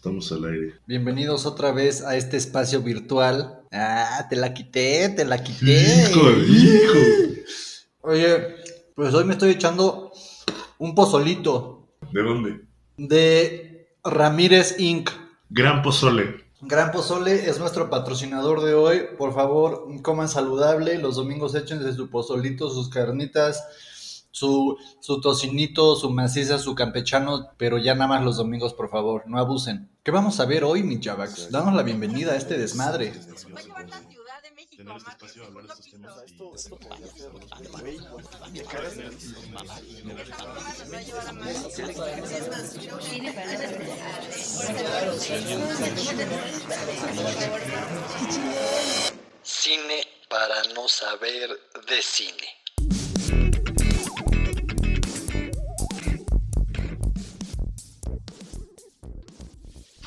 [0.00, 0.80] Estamos al aire.
[0.86, 3.60] Bienvenidos otra vez a este espacio virtual.
[3.70, 6.08] Ah, te la quité, te la quité.
[6.10, 6.98] Hijo, hijo.
[8.00, 8.56] Oye,
[8.94, 10.10] pues hoy me estoy echando
[10.78, 12.64] un pozolito ¿De dónde?
[12.96, 15.10] de Ramírez Inc.
[15.50, 16.46] Gran pozole.
[16.62, 19.02] Gran Pozole es nuestro patrocinador de hoy.
[19.18, 20.96] Por favor, coman saludable.
[20.96, 23.62] Los domingos échense su pozolito, sus carnitas,
[24.30, 29.24] su, su tocinito, su maciza, su campechano, pero ya nada más los domingos, por favor,
[29.26, 29.90] no abusen.
[30.02, 31.50] ¿Qué vamos a ver hoy, mi Javax?
[31.50, 33.12] Danos la bienvenida a este desmadre.
[34.80, 36.14] Tener este hablar de estos temas
[49.42, 51.50] Cine para no saber
[51.88, 52.59] de cine.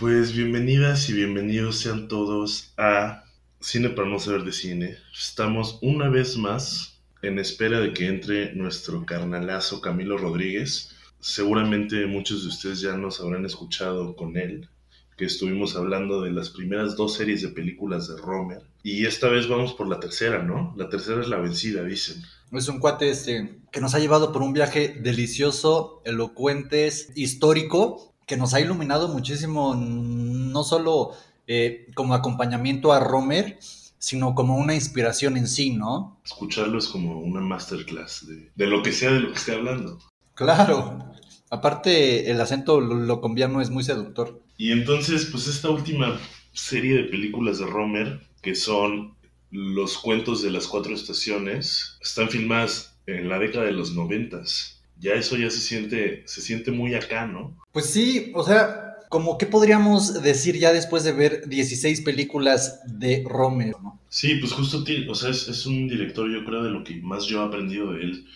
[0.03, 3.23] Pues bienvenidas y bienvenidos sean todos a
[3.61, 4.97] Cine para no saber de cine.
[5.17, 10.93] Estamos una vez más en espera de que entre nuestro carnalazo Camilo Rodríguez.
[11.21, 14.67] Seguramente muchos de ustedes ya nos habrán escuchado con él,
[15.15, 18.61] que estuvimos hablando de las primeras dos series de películas de Romer.
[18.83, 20.73] Y esta vez vamos por la tercera, ¿no?
[20.75, 22.21] La tercera es la vencida, dicen.
[22.51, 28.37] Es un cuate este, que nos ha llevado por un viaje delicioso, elocuente, histórico, que
[28.37, 31.11] nos ha iluminado muchísimo, no solo
[31.47, 33.57] eh, como acompañamiento a Romer,
[33.97, 36.19] sino como una inspiración en sí, ¿no?
[36.25, 39.99] Escucharlo es como una masterclass de, de lo que sea de lo que esté hablando.
[40.35, 41.11] Claro.
[41.49, 44.41] Aparte, el acento lo- locombiano es muy seductor.
[44.57, 46.19] Y entonces, pues esta última
[46.53, 49.15] serie de películas de Romer, que son
[49.51, 54.72] los cuentos de las cuatro estaciones, están filmadas en la década de los noventas.
[54.99, 57.57] Ya eso ya se siente, se siente muy acá, ¿no?
[57.71, 63.23] Pues sí, o sea, como que podríamos decir ya después de ver 16 películas de
[63.27, 63.99] Romer, ¿no?
[64.09, 67.25] Sí, pues justo, o sea, es, es un director, yo creo, de lo que más
[67.25, 68.27] yo he aprendido de él,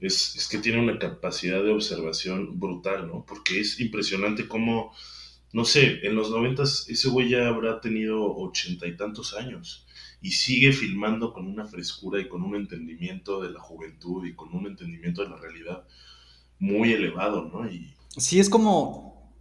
[0.00, 3.24] es, es que tiene una capacidad de observación brutal, ¿no?
[3.26, 4.92] Porque es impresionante cómo,
[5.52, 9.86] no sé, en los noventas ese güey ya habrá tenido ochenta y tantos años
[10.24, 14.54] y sigue filmando con una frescura y con un entendimiento de la juventud y con
[14.54, 15.84] un entendimiento de la realidad
[16.58, 17.70] muy elevado, ¿no?
[17.70, 19.34] Y Sí, es como,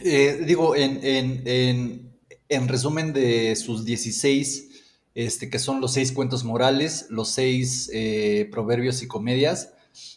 [0.00, 2.18] eh, digo, en, en, en,
[2.48, 4.70] en resumen de sus 16,
[5.14, 9.74] este, que son los seis cuentos morales, los seis eh, proverbios y comedias,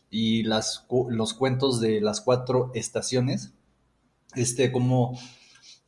[0.09, 3.51] y las, los cuentos de las cuatro estaciones,
[4.35, 5.19] este, como,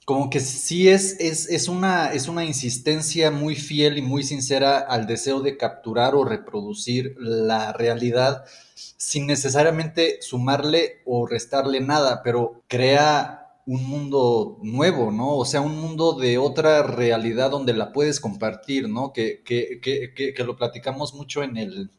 [0.09, 4.79] como que sí es, es, es, una, es una insistencia muy fiel y muy sincera
[4.79, 8.43] al deseo de capturar o reproducir la realidad
[8.73, 15.35] sin necesariamente sumarle o restarle nada, pero crea un mundo nuevo, ¿no?
[15.35, 19.13] O sea, un mundo de otra realidad donde la puedes compartir, ¿no?
[19.13, 21.91] Que, que, que, que, lo platicamos mucho en el,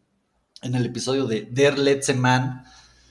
[0.63, 2.65] en el episodio de Der letzte Mann,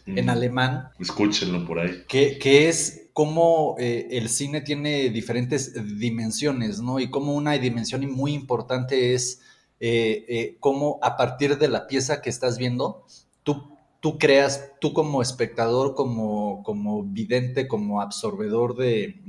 [0.06, 2.04] en mm, alemán, escúchenlo por ahí.
[2.10, 7.02] que, que es cómo eh, el cine tiene diferentes dimensiones, ¿no?
[7.02, 9.42] Y cómo una dimensión muy importante es
[9.82, 13.04] eh, eh, cómo a partir de la pieza que estás viendo,
[13.44, 19.20] tú, tú creas, tú como espectador, como, como vidente, como absorbedor de,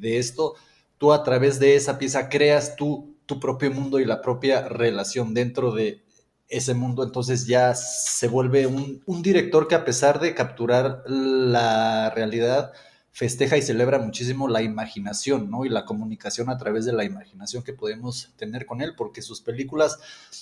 [0.00, 0.54] esto,
[0.98, 5.34] tú a través de esa pieza creas tú tu propio mundo y la propia relación
[5.34, 6.04] dentro de
[6.46, 12.70] ese mundo, entonces ya se vuelve un director que a pesar de capturar la realidad,
[13.14, 15.64] festeja y celebra muchísimo la imaginación, ¿no?
[15.64, 19.40] Y la comunicación a través de la imaginación que podemos tener con él, porque sus
[19.40, 20.00] películas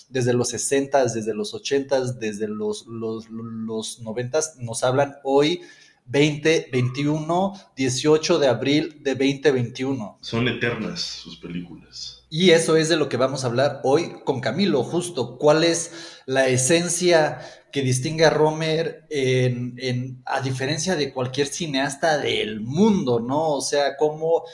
[0.09, 5.61] desde los 60, desde los 80, desde los, los, los 90 nos hablan hoy
[6.06, 10.19] 20, 21, 18 de abril de 2021.
[10.22, 12.25] Son eternas sus películas.
[12.31, 15.37] Y eso es de lo que vamos a hablar hoy con Camilo, justo.
[15.37, 17.38] ¿Cuál es la esencia
[17.72, 23.55] que distingue a Romer en, en, a diferencia de cualquier cineasta del mundo, ¿no?
[23.55, 24.44] O sea, cómo,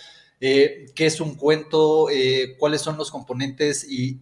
[0.40, 4.20] eh, qué es un cuento, eh, cuáles son los componentes y,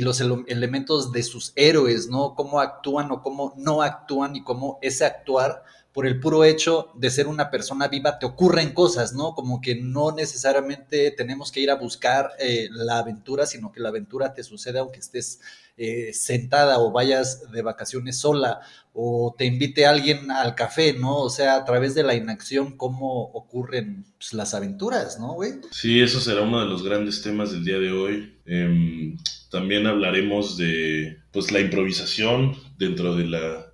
[0.00, 2.34] los ele elementos de sus héroes, ¿no?
[2.34, 7.10] Cómo actúan o cómo no actúan y cómo ese actuar por el puro hecho de
[7.10, 9.34] ser una persona viva te ocurren cosas, ¿no?
[9.34, 13.90] Como que no necesariamente tenemos que ir a buscar eh, la aventura, sino que la
[13.90, 15.40] aventura te sucede aunque estés
[15.76, 18.60] eh, sentada o vayas de vacaciones sola
[18.92, 21.18] o te invite alguien al café, ¿no?
[21.18, 25.52] O sea, a través de la inacción, cómo ocurren pues, las aventuras, ¿no, güey?
[25.70, 28.38] Sí, eso será uno de los grandes temas del día de hoy.
[28.46, 29.16] Eh,
[29.50, 33.66] también hablaremos de pues, la improvisación dentro de la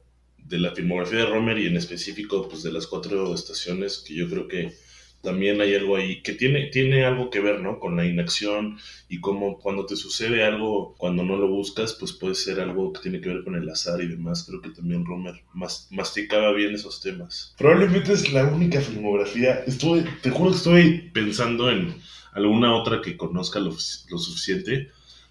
[0.52, 4.28] de la filmografía de Romer y en específico pues de las cuatro estaciones que yo
[4.28, 4.74] creo que
[5.22, 7.78] también hay algo ahí que tiene, tiene algo que ver, ¿no?
[7.78, 8.78] Con la inacción
[9.08, 13.00] y cómo cuando te sucede algo, cuando no lo buscas, pues puede ser algo que
[13.00, 14.44] tiene que ver con el azar y demás.
[14.48, 17.54] Creo que también Romer mas- masticaba bien esos temas.
[17.56, 19.62] Probablemente es la única filmografía.
[19.66, 21.94] Estuve, te juro que estoy pensando en
[22.32, 24.88] alguna otra que conozca lo, lo suficiente,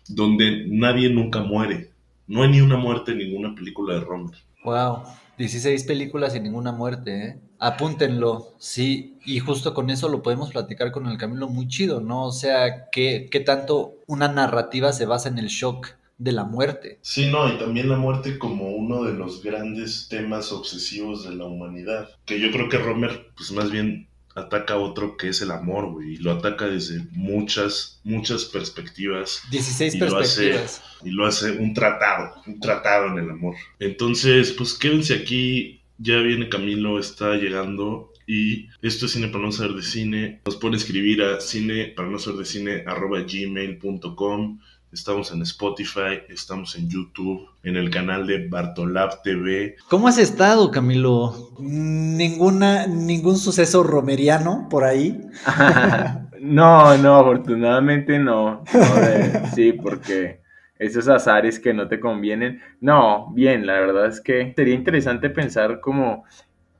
[0.08, 1.92] donde nadie nunca muere.
[2.28, 4.38] No hay ni una muerte en ninguna película de Romer.
[4.64, 5.04] Wow,
[5.38, 7.40] 16 películas y ninguna muerte, ¿eh?
[7.62, 12.26] Apúntenlo, sí, y justo con eso lo podemos platicar con el Camilo muy chido, ¿no?
[12.26, 16.98] O sea, ¿qué, qué tanto una narrativa se basa en el shock de la muerte?
[17.04, 21.46] Sí, no, y también la muerte como uno de los grandes temas obsesivos de la
[21.46, 22.10] humanidad.
[22.26, 26.14] Que yo creo que Romer, pues más bien ataca otro que es el amor, güey,
[26.14, 30.18] y lo ataca desde muchas, muchas perspectivas 16 Y lo hace-
[30.50, 30.82] perspectivas.
[31.04, 33.56] y lo hace un tratado, un tratado en el amor.
[33.80, 39.52] Entonces, pues quédense aquí, ya viene Camilo, está llegando y esto es Cine para no
[39.52, 40.42] saber de cine.
[40.46, 44.60] Nos pueden escribir a cine para no saber de cine arroba gmail.com.
[44.92, 49.78] Estamos en Spotify, estamos en YouTube, en el canal de Bartolab TV.
[49.88, 51.54] ¿Cómo has estado, Camilo?
[51.60, 55.18] Ninguna, ningún suceso romeriano por ahí.
[56.42, 58.64] no, no, afortunadamente no.
[58.74, 60.41] No, de- sí, porque
[60.82, 62.60] esos azares que no te convienen.
[62.80, 66.26] No, bien, la verdad es que sería interesante pensar como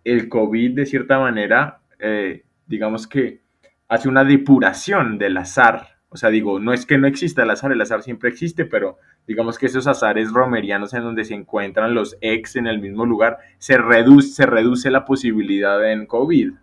[0.04, 3.42] el COVID de cierta manera, eh, digamos que
[3.88, 6.00] hace una depuración del azar.
[6.10, 8.98] O sea, digo, no es que no exista el azar, el azar siempre existe, pero
[9.28, 13.38] digamos que esos azares romerianos en donde se encuentran los ex en el mismo lugar,
[13.60, 16.54] se reduce, se reduce la posibilidad en COVID,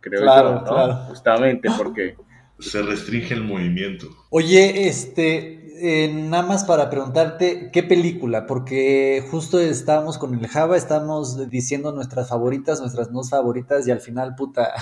[0.00, 0.64] creo Claro, yo, ¿no?
[0.64, 0.92] claro.
[1.08, 2.16] Justamente porque...
[2.62, 4.08] Se restringe el movimiento.
[4.30, 8.46] Oye, este, eh, nada más para preguntarte, ¿qué película?
[8.46, 14.00] Porque justo estábamos con el Java, estábamos diciendo nuestras favoritas, nuestras no favoritas, y al
[14.00, 14.72] final, puta,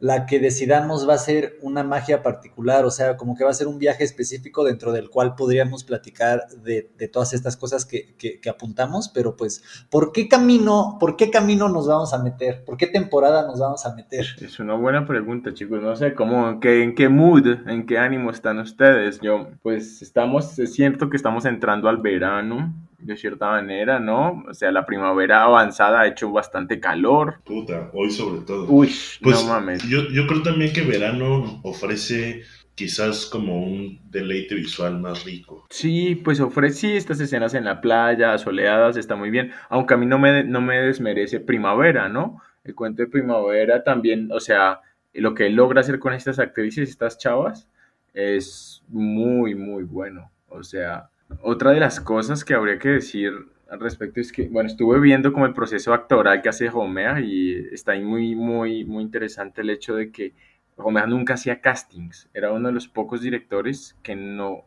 [0.00, 3.54] la que decidamos va a ser una magia particular, o sea, como que va a
[3.54, 9.08] ser un viaje específico dentro del cual podríamos platicar de, todas estas cosas que, apuntamos,
[9.08, 12.64] pero pues, ¿por qué camino, por qué camino nos vamos a meter?
[12.64, 14.24] ¿Por qué temporada nos vamos a meter?
[14.40, 15.82] Es una buena pregunta, chicos.
[15.82, 19.20] No sé cómo, en qué, en qué mood, en qué ánimo están ustedes.
[19.20, 24.44] Yo, pues estamos, es cierto que estamos entrando al verano, de cierta manera, ¿no?
[24.48, 27.40] O sea, la primavera avanzada ha hecho bastante calor.
[27.44, 28.66] Puta, hoy sobre todo.
[28.68, 28.92] Uy,
[29.22, 29.82] Pues no mames.
[29.88, 32.42] yo, yo creo también que verano ofrece
[32.74, 35.66] quizás como un deleite visual más rico.
[35.70, 39.52] Sí, pues ofrecí estas escenas en la playa, soleadas, está muy bien.
[39.68, 42.40] Aunque a mí no me, no me desmerece primavera, ¿no?
[42.64, 44.80] El cuento de primavera también, o sea,
[45.14, 47.68] lo que él logra hacer con estas actrices, estas chavas,
[48.14, 50.30] es muy, muy bueno.
[50.48, 51.10] O sea,
[51.42, 53.32] otra de las cosas que habría que decir
[53.70, 57.52] al respecto es que, bueno, estuve viendo como el proceso actoral que hace Homea y
[57.72, 60.32] está ahí muy, muy, muy interesante el hecho de que
[60.76, 62.30] Homea nunca hacía castings.
[62.32, 64.64] Era uno de los pocos directores que no,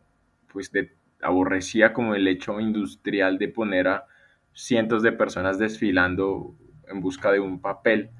[0.52, 4.06] pues, de, aborrecía como el hecho industrial de poner a
[4.52, 6.54] cientos de personas desfilando
[6.88, 8.10] en busca de un papel.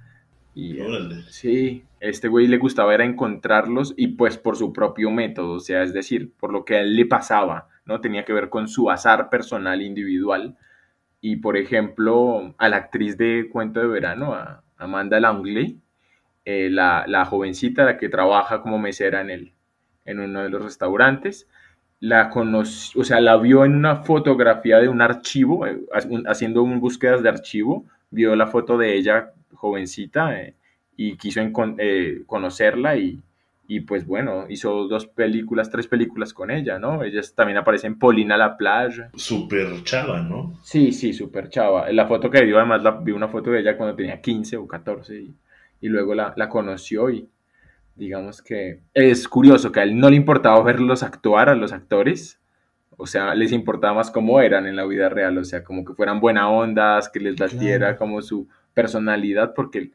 [0.54, 1.22] Y, eh.
[1.28, 5.82] Sí, este güey le gustaba era encontrarlos y pues por su propio método, o sea,
[5.82, 8.00] es decir, por lo que a él le pasaba, ¿no?
[8.00, 10.56] Tenía que ver con su azar personal individual.
[11.20, 14.36] Y por ejemplo, a la actriz de Cuento de Verano,
[14.76, 15.80] Amanda Langley,
[16.44, 19.52] eh, la, la jovencita, la que trabaja como mesera en, el,
[20.04, 21.48] en uno de los restaurantes,
[22.00, 25.80] la conoció, o sea, la vio en una fotografía de un archivo, eh,
[26.26, 30.56] haciendo un búsquedas de archivo, vio la foto de ella jovencita eh,
[30.96, 31.40] y quiso
[32.26, 33.22] conocerla y,
[33.76, 37.02] y pues bueno, hizo dos películas, tres películas con ella, ¿no?
[37.02, 39.10] Ella también aparece en Polina la playa.
[39.14, 40.58] Súper chava, ¿no?
[40.62, 41.90] Sí, sí, súper chava.
[41.92, 44.66] La foto que dio, además, la, vi una foto de ella cuando tenía 15 o
[44.66, 45.34] 14 y,
[45.80, 47.28] y luego la, la conoció y
[47.94, 52.40] digamos que es curioso que a él no le importaba verlos actuar a los actores,
[52.96, 55.94] o sea, les importaba más cómo eran en la vida real, o sea, como que
[55.94, 57.98] fueran buena ondas, que les latiera Claro.
[57.98, 59.90] como su personalidad, porque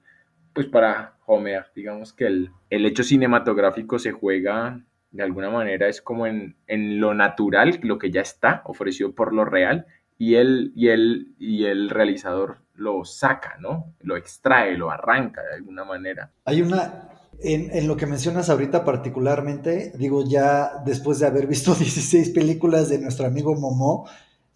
[0.54, 4.82] pues para Homer, digamos que el, el hecho cinematográfico se juega
[5.12, 9.34] de alguna manera, es como en, en lo natural, lo que ya está ofrecido por
[9.34, 9.86] lo real,
[10.18, 13.94] y él, y él y el realizador lo saca, ¿no?
[14.02, 16.32] Lo extrae, lo arranca de alguna manera.
[16.46, 21.76] Hay una, en, en lo que mencionas ahorita particularmente, digo ya después de haber visto
[21.76, 24.08] 16 películas de nuestro amigo Momo,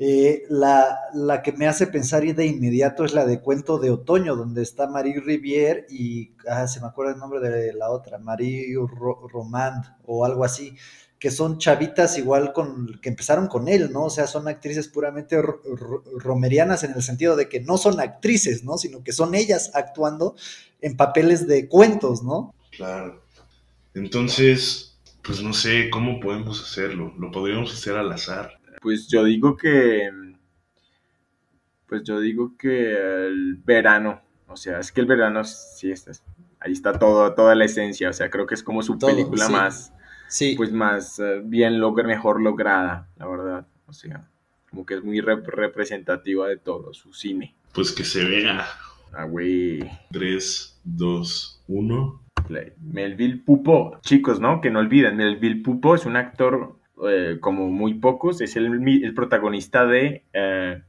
[0.04, 3.92] eh, la, la que me hace pensar y de inmediato es la de Cuento de
[3.92, 8.18] Otoño, donde está Marie Rivière y, ah, se me acuerda el nombre de la otra,
[8.18, 10.76] Marie Ro- Romand o algo así,
[11.20, 14.06] que son chavitas igual con, que empezaron con él, ¿no?
[14.06, 18.00] O sea, son actrices puramente ro- ro- romerianas en el sentido de que no son
[18.00, 18.80] actrices, ¿no?
[18.80, 20.36] Sino que son ellas actuando
[20.82, 22.56] en papeles de cuentos, ¿no?
[22.72, 23.22] Claro.
[23.94, 27.14] Entonces, pues no sé cómo podemos hacerlo.
[27.20, 28.61] Lo podríamos hacer al azar.
[28.82, 30.10] Pues yo digo que.
[31.88, 34.22] Pues yo digo que el verano.
[34.48, 36.12] O sea, es que el verano sí está.
[36.60, 38.10] Ahí está todo, toda la esencia.
[38.10, 39.52] O sea, creo que es como su Todo, película sí.
[39.54, 39.94] más.
[40.28, 43.68] Sí, Pues más eh, bien log- mejor lograda, la verdad.
[43.88, 44.30] O sea,
[44.70, 47.56] como que es muy rep- representativa de todo su cine.
[47.74, 48.66] Pues que se vea.
[49.12, 49.80] Ah, güey.
[50.12, 52.22] 3, 2, 1.
[52.48, 52.74] Play.
[52.80, 54.62] Melville Pupo, chicos, ¿no?
[54.62, 59.14] Que no olviden, Melville Pupo es un actor eh, como muy pocos, es el, el
[59.14, 60.82] protagonista de eh,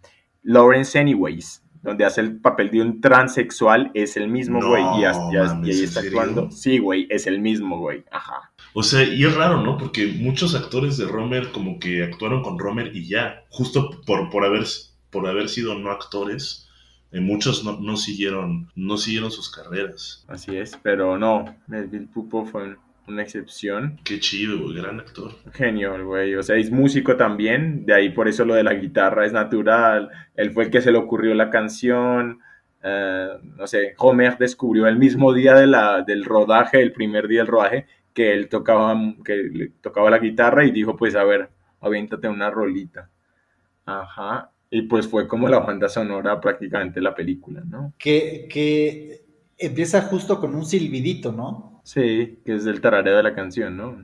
[0.42, 5.04] Lawrence Anyways, donde hace el papel de un transexual, es el mismo, No, güey, y,
[5.04, 6.21] ahí ¿en está serio?
[6.21, 6.50] actuando.
[6.50, 8.52] Sí, güey, es el mismo, güey, ajá.
[8.75, 9.76] O sea, y es raro, ¿no?
[9.76, 13.45] Porque muchos actores de Romer como que actuaron con Romer y ya.
[13.50, 14.64] Justo por, por, haber,
[15.11, 16.69] por haber sido no actores,
[17.11, 20.25] eh, muchos no, no siguieron, no siguieron sus carreras.
[20.28, 22.76] Así es, pero no, Melville Pupo fue
[23.09, 23.99] una excepción.
[24.05, 25.33] Qué chido, güey, gran actor.
[25.53, 26.35] Genio, el güey.
[26.35, 27.85] O sea, es músico también.
[27.85, 30.11] De ahí por eso lo de la guitarra es natural.
[30.35, 32.41] Él fue el que se le ocurrió la canción.
[32.83, 37.41] Eh, no sé, Homer descubrió el mismo día de la, del rodaje, el primer día
[37.41, 41.51] del rodaje, que él tocaba, que le tocaba la guitarra y dijo, pues a ver,
[41.81, 43.09] aviéntate una rolita.
[43.87, 44.51] Ajá.
[44.71, 47.93] Y pues fue como la banda sonora prácticamente de la película, ¿no?
[47.99, 49.23] que, que
[49.59, 51.72] empieza justo con un silbidito, ¿no?
[51.83, 53.97] Sí, que es del tarareo de la canción, ¿no?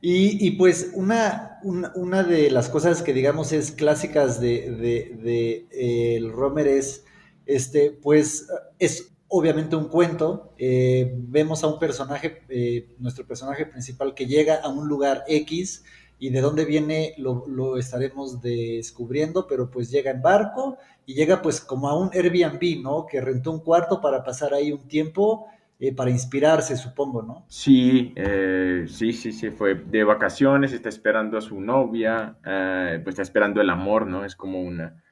[0.00, 5.66] Y, y pues una, una, de las cosas que digamos es clásicas de, de, de,
[5.70, 7.04] eh, el Romer es,
[7.46, 8.48] este, pues
[8.80, 10.54] es obviamente un cuento.
[10.58, 15.84] Eh, vemos a un personaje, eh, nuestro personaje principal, que llega a un lugar X
[16.22, 21.42] y de dónde viene lo, lo, estaremos descubriendo, pero pues llega en barco y llega
[21.42, 23.06] pues como a un Airbnb, ¿no?
[23.06, 25.48] Que rentó un cuarto para pasar ahí un tiempo.
[25.80, 27.44] Eh, para inspirarse, supongo, ¿no?
[27.48, 33.14] Sí, eh, sí, sí, sí, fue de vacaciones, está esperando a su novia, eh, pues
[33.14, 34.24] está esperando el amor, ¿no?
[34.24, 35.02] Es como una,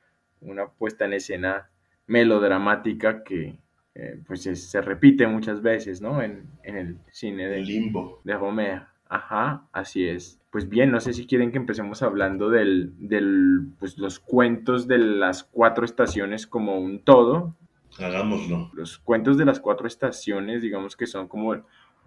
[0.40, 1.71] una puesta en escena
[2.07, 3.59] melodramática que
[3.97, 6.23] eh, pues es, se repite muchas veces, ¿no?
[6.23, 8.21] En, en el cine de, El limbo.
[8.23, 8.83] de Homer.
[9.09, 10.40] Ajá, así es.
[10.50, 14.99] Pues bien, no sé si quieren que empecemos hablando del, del, pues los cuentos de
[14.99, 17.54] las cuatro estaciones como un todo,
[17.99, 18.71] Hagámoslo.
[18.73, 21.54] los cuentos de las cuatro estaciones, digamos que son como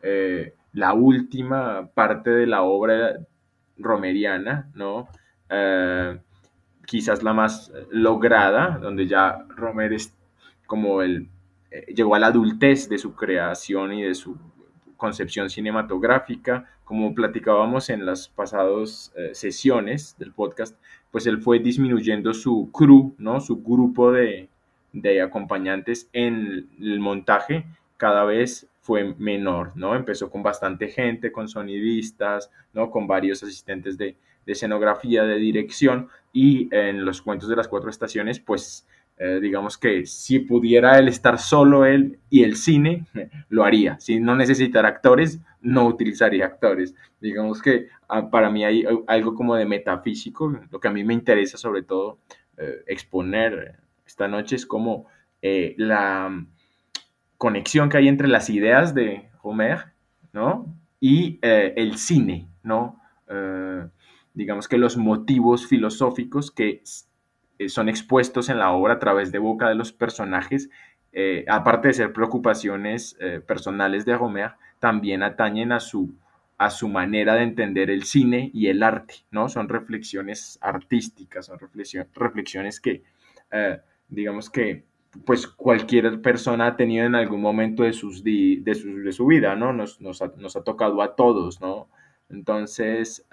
[0.01, 3.17] eh, la última parte de la obra
[3.77, 5.07] romeriana, ¿no?
[5.49, 6.19] Eh,
[6.85, 10.13] quizás la más lograda, donde ya Romer es
[10.67, 11.29] como el,
[11.71, 14.37] eh, llegó a la adultez de su creación y de su
[14.97, 20.77] concepción cinematográfica, como platicábamos en las pasadas eh, sesiones del podcast,
[21.11, 23.39] pues él fue disminuyendo su crew, ¿no?
[23.39, 24.49] Su grupo de,
[24.91, 27.65] de acompañantes en el montaje
[27.97, 29.95] cada vez fue menor, ¿no?
[29.95, 32.91] Empezó con bastante gente, con sonidistas, ¿no?
[32.91, 37.89] Con varios asistentes de, de escenografía, de dirección, y en los cuentos de las cuatro
[37.89, 43.05] estaciones, pues eh, digamos que si pudiera él estar solo él y el cine,
[43.49, 43.99] lo haría.
[43.99, 46.95] Si no necesitara actores, no utilizaría actores.
[47.21, 51.13] Digamos que ah, para mí hay algo como de metafísico, lo que a mí me
[51.13, 52.19] interesa sobre todo
[52.57, 55.07] eh, exponer esta noche es como
[55.41, 56.45] eh, la
[57.37, 59.93] conexión que hay entre las ideas de Homer,
[60.31, 60.73] ¿no?
[60.99, 63.01] Y eh, el cine, ¿no?
[63.27, 63.87] Eh,
[64.33, 66.81] digamos que los motivos filosóficos que
[67.63, 70.69] eh, son expuestos en la obra a través de boca de los personajes,
[71.11, 76.13] eh, aparte de ser preocupaciones eh, personales de Homer, también atañen a su,
[76.57, 79.49] a su manera de entender el cine y el arte, ¿no?
[79.49, 83.03] Son reflexiones artísticas, son reflexión, reflexiones que,
[84.07, 84.83] digamos que,
[85.25, 89.55] pues cualquier persona ha tenido en algún momento de, sus de, su, de su vida,
[89.55, 89.71] ¿no?
[89.71, 91.87] Nos, nos, ha, nos ha tocado a todos, ¿no?
[92.29, 93.25] Entonces,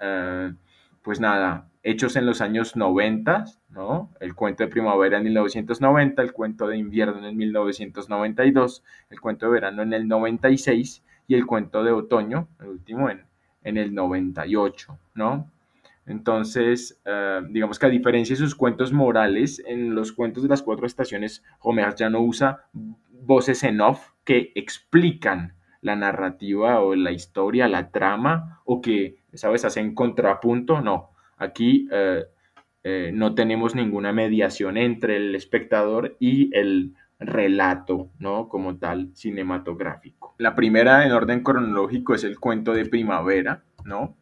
[1.03, 4.11] pues nada, hechos en los años 90, ¿no?
[4.19, 9.47] El cuento de primavera en 1990, el cuento de invierno en el 1992, el cuento
[9.47, 13.25] de verano en el 96 y el cuento de otoño, el último, en,
[13.63, 15.49] en el 98, ¿no?
[16.05, 20.61] Entonces, uh, digamos que a diferencia de sus cuentos morales, en los cuentos de las
[20.61, 27.11] cuatro estaciones, Homer ya no usa voces en off que explican la narrativa o la
[27.11, 30.81] historia, la trama, o que, ¿sabes?, hacen contrapunto.
[30.81, 32.23] No, aquí uh,
[32.83, 38.49] eh, no tenemos ninguna mediación entre el espectador y el relato, ¿no?
[38.49, 40.33] Como tal, cinematográfico.
[40.37, 44.15] La primera en orden cronológico es el cuento de primavera, ¿no?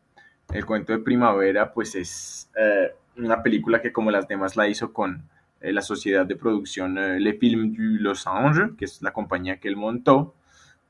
[0.54, 4.92] El cuento de primavera, pues es eh, una película que como las demás la hizo
[4.92, 5.30] con
[5.62, 9.60] eh, la sociedad de producción eh, Le Film du Los Anges, que es la compañía
[9.60, 10.36] que él montó,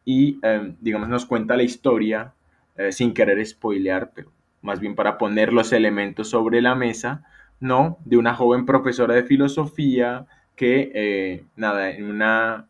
[0.09, 2.33] y eh, digamos nos cuenta la historia
[2.77, 7.23] eh, sin querer spoilear, pero más bien para poner los elementos sobre la mesa,
[7.59, 7.97] ¿no?
[8.05, 10.25] De una joven profesora de filosofía
[10.55, 12.67] que, eh, nada, en una,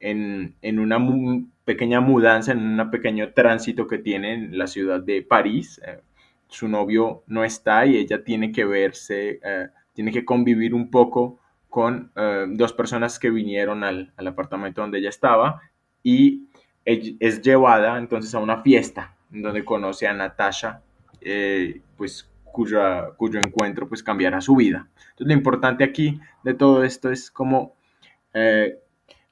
[0.00, 5.00] en, en una mu- pequeña mudanza, en un pequeño tránsito que tiene en la ciudad
[5.00, 6.00] de París, eh,
[6.48, 11.38] su novio no está y ella tiene que verse, eh, tiene que convivir un poco
[11.68, 15.62] con eh, dos personas que vinieron al, al apartamento donde ella estaba
[16.02, 16.48] y
[16.84, 20.82] es llevada entonces a una fiesta donde conoce a Natasha,
[21.20, 24.88] eh, pues cuyo encuentro pues cambiará su vida.
[25.10, 27.74] Entonces lo importante aquí de todo esto es como
[28.34, 28.78] eh,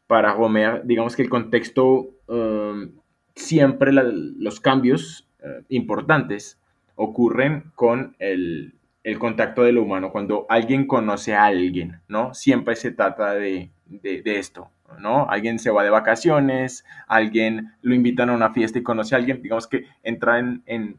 [0.07, 2.89] para Homer, digamos que el contexto, eh,
[3.35, 6.59] siempre los cambios eh, importantes
[6.97, 12.35] ocurren con el, el contacto de lo humano, cuando alguien conoce a alguien, ¿no?
[12.35, 15.29] Siempre se trata de- de esto, ¿no?
[15.29, 19.43] Alguien se va de vacaciones, alguien lo invitan a una fiesta y conoce a alguien,
[19.43, 20.99] digamos que entra en, en,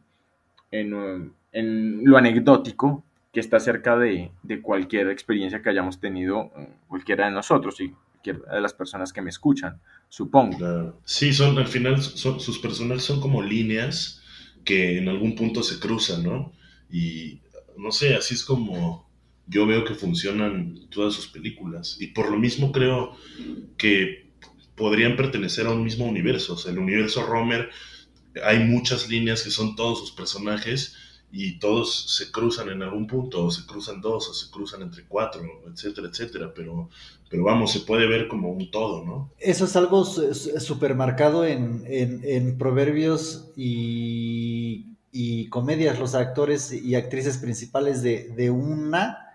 [0.71, 7.25] en, lo anecdótico que está cerca de, de cualquier experiencia que hayamos tenido uh, cualquiera
[7.25, 9.79] de nosotros y cualquiera de las personas que me escuchan,
[10.09, 10.99] supongo.
[11.05, 14.21] Sí, son, al final son, sus personajes son como líneas
[14.63, 16.53] que en algún punto se cruzan, ¿no?
[16.89, 17.41] Y
[17.77, 19.10] no sé, así es como
[19.53, 21.97] yo veo que funcionan todas sus películas.
[21.99, 23.11] Y por lo mismo creo
[23.77, 24.31] que
[24.75, 26.53] podrían pertenecer a un mismo universo.
[26.53, 27.69] O sea, el universo Romer,
[28.43, 30.95] hay muchas líneas que son todos sus personajes
[31.33, 35.05] y todos se cruzan en algún punto, o se cruzan dos, o se cruzan entre
[35.05, 35.41] cuatro,
[35.71, 36.53] etcétera, etcétera.
[36.53, 36.89] Pero,
[37.29, 39.31] pero vamos, se puede ver como un todo, ¿no?
[39.39, 45.99] Eso es algo su- su- supermarcado en, en, en proverbios y, y comedias.
[45.99, 49.27] Los actores y actrices principales de, de una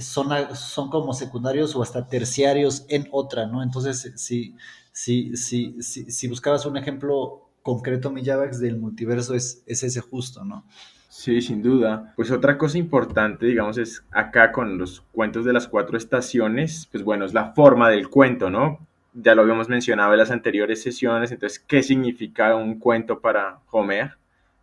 [0.00, 3.62] son, son como secundarios o hasta terciarios en otra, ¿no?
[3.62, 4.54] Entonces, si,
[4.92, 10.64] si, si, si, buscabas un ejemplo concreto, Millavax, del multiverso, es, es ese justo, ¿no?
[11.08, 12.12] Sí, sin duda.
[12.16, 17.04] Pues otra cosa importante, digamos, es acá con los cuentos de las cuatro estaciones, pues
[17.04, 18.84] bueno, es la forma del cuento, ¿no?
[19.14, 24.18] Ya lo habíamos mencionado en las anteriores sesiones, entonces, ¿qué significa un cuento para Homer?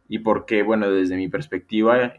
[0.10, 2.16] Y por qué, bueno, desde mi perspectiva,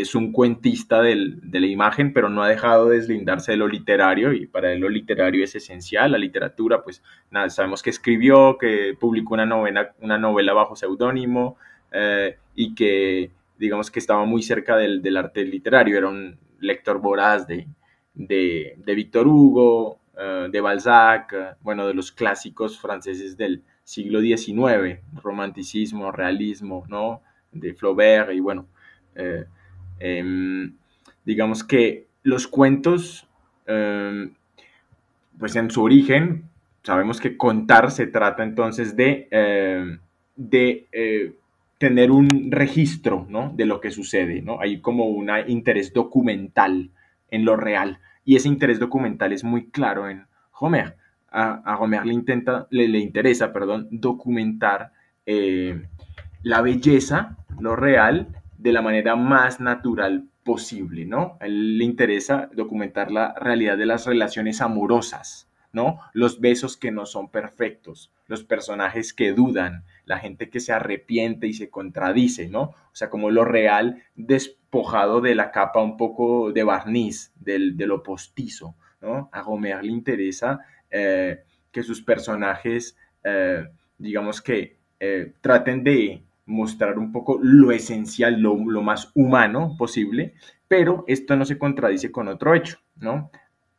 [0.00, 3.68] es un cuentista del- de la imagen, pero no ha dejado de deslindarse de lo
[3.68, 8.58] literario, y para él lo literario es esencial, la literatura, pues nada, sabemos que escribió,
[8.58, 11.56] que publicó una novela, una novela bajo seudónimo,
[11.92, 17.00] eh, y que digamos que estaba muy cerca del, del arte literario, era un lector
[17.00, 17.66] voraz de,
[18.14, 26.10] de, de Hugo, eh, de Balzac, bueno, de los clásicos franceses del siglo XIX, romanticismo,
[26.12, 27.22] realismo, ¿no?
[27.52, 28.66] De Flaubert y bueno,
[29.14, 29.44] eh,
[29.98, 30.74] em,
[31.24, 33.28] digamos que los cuentos,
[33.66, 34.32] em,
[35.38, 36.44] pues en su origen,
[36.82, 39.98] sabemos que contar se trata entonces de, eh,
[40.36, 41.34] de eh,
[41.78, 43.52] tener un registro ¿no?
[43.54, 44.60] de lo que sucede, ¿no?
[44.60, 46.90] Hay como un interés documental
[47.30, 50.96] en lo real y ese interés documental es muy claro en Homer.
[51.30, 54.92] A, a Homer le, intenta, le, le, interesa perdón, documentar
[55.26, 55.82] eh,
[56.42, 58.28] la belleza, lo real,
[58.58, 61.36] de la manera más natural posible, ¿no?
[61.40, 65.98] A él le interesa documentar la realidad de las relaciones amorosas, ¿no?
[66.12, 71.48] Los besos que no son perfectos, los personajes que dudan, la gente que se arrepiente
[71.48, 72.62] y se contradice, ¿no?
[72.62, 77.86] O sea, como lo real despojado de la capa un poco de barniz, del, de
[77.86, 79.28] lo postizo, ¿no?
[79.32, 81.42] A Homer le interesa eh,
[81.72, 83.66] que sus personajes, eh,
[83.98, 90.34] digamos que eh, traten de mostrar un poco lo esencial, lo, lo, más humano posible,
[90.68, 93.30] pero esto no se contradice con otro hecho, ¿no?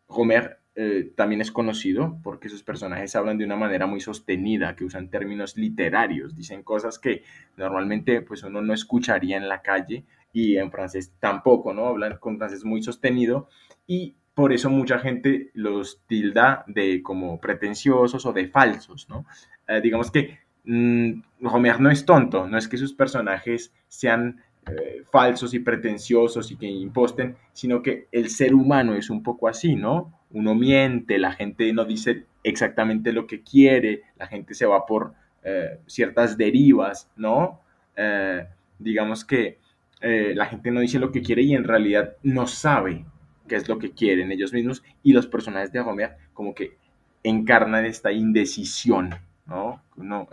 [0.08, 4.86] Homer eh, también es conocido porque sus personajes hablan de una manera muy sostenida, que
[4.86, 7.24] usan términos literarios, dicen cosas que
[7.56, 11.88] normalmente pues uno no escucharía en la calle y en francés tampoco, ¿no?
[11.88, 13.50] Hablan con francés muy sostenido
[13.88, 19.26] y por eso mucha gente los tilda de como pretenciosos o de falsos, ¿no?
[19.68, 25.54] Eh, digamos que mmm, no es tonto, no es que sus personajes sean eh, falsos
[25.54, 30.14] y pretenciosos y que imposten, sino que el ser humano es un poco así, ¿no?
[30.32, 35.14] Uno miente, la gente no dice exactamente lo que quiere, la gente se va por
[35.44, 37.62] eh, ciertas derivas, ¿no?
[37.96, 38.46] Eh,
[38.78, 39.60] digamos que
[40.00, 43.04] la gente no dice lo que quiere y en realidad no sabe
[43.48, 46.78] qué es lo que quieren ellos mismos y los personajes de Homer como que
[47.24, 49.16] encarnan esta indecisión,
[49.48, 49.82] ¿no?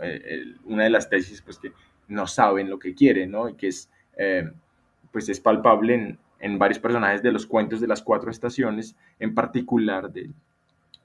[0.01, 1.71] eh, una de las tesis pues que
[2.07, 3.49] no saben lo que quieren, ¿no?
[3.49, 4.49] Y que es eh,
[5.11, 9.33] pues es palpable en, en, varios personajes de los cuentos de las cuatro estaciones, en
[9.33, 10.31] particular de,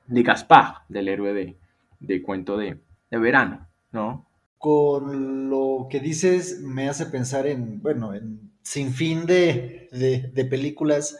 [0.07, 1.57] de Gaspar, del héroe de,
[2.01, 2.79] de cuento de,
[3.11, 4.27] de verano, ¿no?
[4.59, 10.45] Con lo que dices me hace pensar en, bueno, en sin fin de, de, de
[10.45, 11.19] películas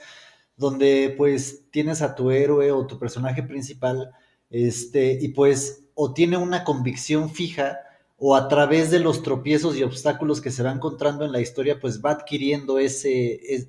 [0.57, 4.11] donde pues tienes a tu héroe o tu personaje principal,
[4.51, 7.81] este, y pues o tiene una convicción fija
[8.17, 11.79] o a través de los tropiezos y obstáculos que se va encontrando en la historia,
[11.79, 13.69] pues va adquiriendo ese, es,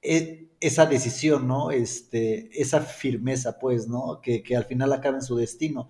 [0.00, 1.72] es, esa decisión, ¿no?
[1.72, 4.20] Este, esa firmeza, pues, ¿no?
[4.22, 5.88] Que, que, al final acaba en su destino.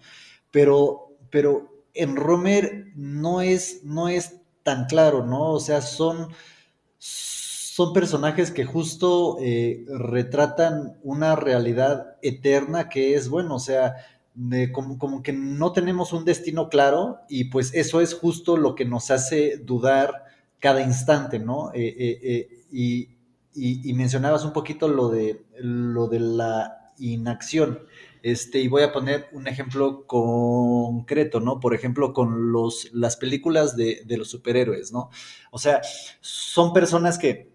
[0.50, 5.50] Pero, pero en Romer no es, no es tan claro, ¿no?
[5.50, 6.28] O sea, son
[7.74, 13.96] son personajes que justo eh, retratan una realidad eterna que es, bueno, o sea,
[14.35, 18.75] de, como, como, que no tenemos un destino claro y pues eso es justo lo
[18.75, 20.25] que nos hace dudar
[20.59, 21.73] cada instante, ¿no?
[21.75, 23.09] Eh, eh, eh y,
[23.55, 27.81] y, y, mencionabas un poquito lo de, lo de la inacción.
[28.23, 31.61] Este, y voy a poner un ejemplo concreto, ¿no?
[31.61, 35.11] Por ejemplo, con los, las películas de, de los superhéroes, ¿no?
[35.51, 35.83] O sea,
[36.21, 37.51] son personas que,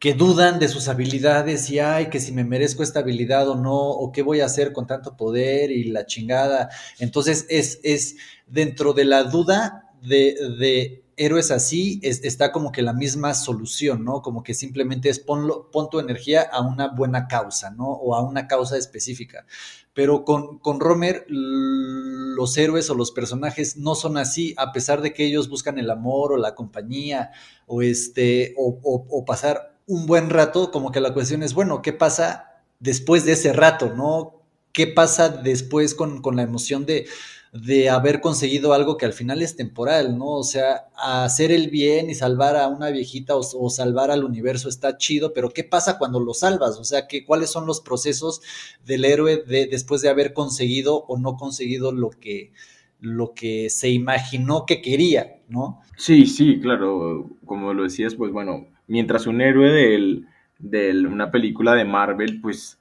[0.00, 3.78] que dudan de sus habilidades y ay, que si me merezco esta habilidad o no,
[3.78, 6.70] o qué voy a hacer con tanto poder y la chingada.
[6.98, 12.80] Entonces es, es dentro de la duda de, de héroes así, es, está como que
[12.80, 14.22] la misma solución, ¿no?
[14.22, 17.88] Como que simplemente es ponlo, pon tu energía a una buena causa, ¿no?
[17.90, 19.44] O a una causa específica.
[19.92, 25.12] Pero con, con Romer, los héroes o los personajes no son así, a pesar de
[25.12, 27.32] que ellos buscan el amor o la compañía
[27.66, 31.82] o, este, o, o, o pasar un buen rato, como que la cuestión es, bueno,
[31.82, 34.40] ¿qué pasa después de ese rato, no?
[34.72, 37.08] ¿Qué pasa después con, con la emoción de,
[37.52, 40.26] de, haber conseguido algo que al final es temporal, ¿no?
[40.26, 44.96] O sea, hacer el bien y salvar a una viejita o, salvar al universo está
[44.96, 46.78] chido, pero ¿qué pasa cuando lo salvas?
[46.78, 48.42] O sea, ¿qué, ¿cuáles son los procesos
[48.86, 52.52] del héroe de, después de haber conseguido o no conseguido lo que,
[53.00, 55.80] lo que se imaginó que quería, ¿no?
[55.96, 60.24] Sí, sí, claro, como lo decías, pues bueno, mientras un héroe
[60.58, 62.80] de una película de Marvel, pues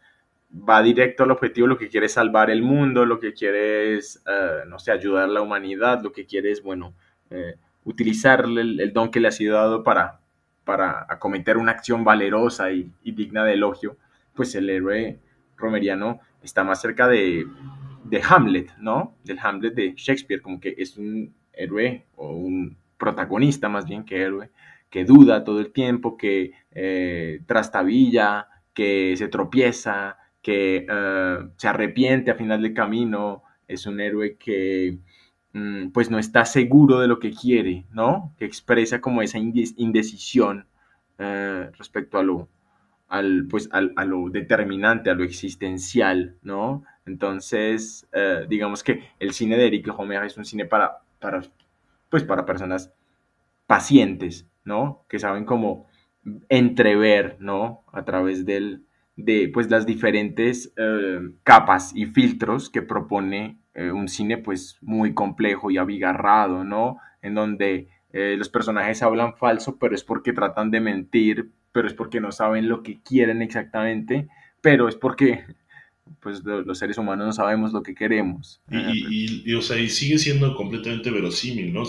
[0.52, 4.22] va directo al objetivo, lo que quiere es salvar el mundo, lo que quiere es,
[4.26, 6.96] uh, no sé, ayudar a la humanidad, lo que quiere es, bueno,
[7.30, 10.20] eh, utilizar el, el, don que le ha sido dado para,
[10.64, 13.96] para acometer una acción valerosa y, y, digna de elogio,
[14.34, 15.20] pues el héroe
[15.58, 17.46] romeriano está más cerca de,
[18.06, 19.16] de Hamlet, ¿no?
[19.24, 24.22] Del Hamlet de Shakespeare, como que es un héroe o un protagonista más bien que
[24.22, 24.50] héroe,
[24.90, 32.32] que duda todo el tiempo, que eh, trastabilla, que se tropieza, que uh, se arrepiente
[32.32, 34.98] a final del camino, es un héroe que
[35.54, 38.34] um, pues no está seguro de lo que quiere, ¿no?
[38.38, 40.66] Que expresa como esa indecisión
[41.20, 42.48] uh, respecto a lo,
[43.10, 46.84] al, pues, al, a lo determinante, a lo existencial, ¿no?
[47.06, 48.08] Entonces,
[48.50, 51.42] digamos que el cine de Eric Romer es un cine para, para,
[52.08, 52.94] pues, para personas
[53.66, 55.04] pacientes, ¿no?
[55.10, 55.88] Que saben cómo
[56.48, 57.84] entrever, ¿no?
[57.92, 58.86] A través del,
[59.18, 65.14] de pues, las diferentes eh, capas y filtros que propone eh, un cine pues muy
[65.14, 66.98] complejo y abigarrado, ¿no?
[67.22, 71.94] En donde eh, los personajes hablan falso, pero es porque tratan de mentir, pero es
[71.94, 74.30] porque no saben lo que quieren exactamente,
[74.62, 75.44] pero es porque
[76.22, 78.62] pues los seres humanos no sabemos lo que queremos.
[78.72, 81.84] Y, o sea, y sigue siendo completamente verosímil, ¿no?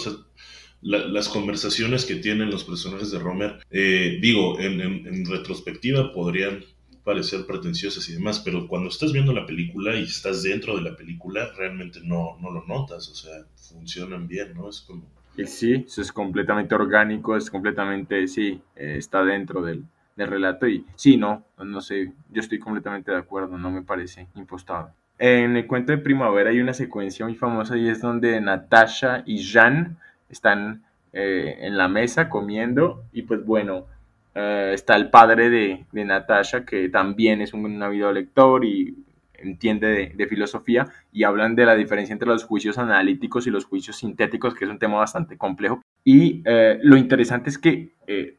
[0.82, 6.64] La, las conversaciones que tienen los personajes de Romer, eh, digo, en, retrospectiva podrían
[7.04, 10.96] parecer pretenciosas y demás, pero cuando estás viendo la película y estás dentro de la
[10.96, 14.68] película, realmente no, no lo notas, o sea, funcionan bien, ¿no?
[14.68, 15.02] Es como...
[15.46, 19.84] Sí, eso es completamente orgánico, es completamente, sí, eh, está dentro del,
[20.16, 24.28] del relato y sí, no, no sé, yo estoy completamente de acuerdo, no me parece
[24.34, 24.92] impostado.
[25.18, 29.38] En el cuento de primavera hay una secuencia muy famosa y es donde Natasha y
[29.38, 29.98] Jean
[30.30, 33.86] están eh, en la mesa comiendo y pues bueno,
[34.34, 38.94] eh, está el padre de, de, Natasha que también es un, un lector y
[39.34, 43.96] entiende de, filosofía y hablan de la diferencia entre los juicios analíticos y los juicios
[43.96, 45.80] sintéticos, que es un tema bastante complejo.
[46.04, 47.94] Y eh, lo interesante es que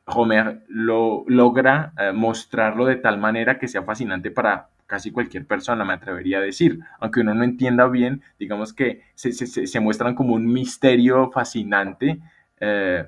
[0.05, 5.93] Homer lo logra mostrarlo de tal manera que sea fascinante para casi cualquier persona, me
[5.93, 6.79] atrevería a decir.
[6.99, 12.19] Aunque uno no entienda bien, digamos que se, se, se muestran como un misterio fascinante.
[12.59, 13.05] Eh,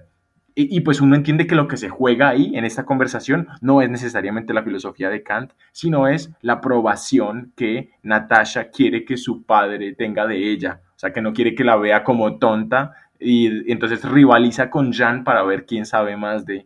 [0.56, 3.82] y, y, pues uno entiende que lo que se juega ahí en esta conversación no
[3.82, 9.44] es necesariamente la filosofía de Kant, sino es la aprobación que Natasha quiere que su
[9.44, 10.80] padre tenga de ella.
[10.96, 14.94] O sea, que no quiere que la vea como tonta y, y entonces rivaliza con
[14.94, 16.66] Jan para ver quién sabe más de,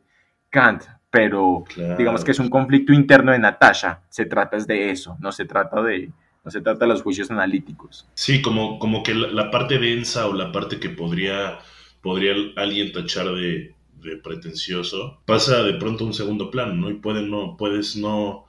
[0.50, 0.84] Kant,
[1.18, 1.98] pero Claro.
[1.98, 4.02] digamos que es un conflicto interno de Natasha.
[4.10, 6.12] Se trata es de eso, no se trata de,
[6.46, 8.08] no se trata de los juicios analíticos.
[8.14, 11.58] Sí, como, como que la, la parte densa o la parte que podría,
[12.02, 16.90] podría alguien tachar de, de pretencioso pasa de pronto a un segundo plano, ¿no?
[16.92, 18.46] Y pueden no, puedes no,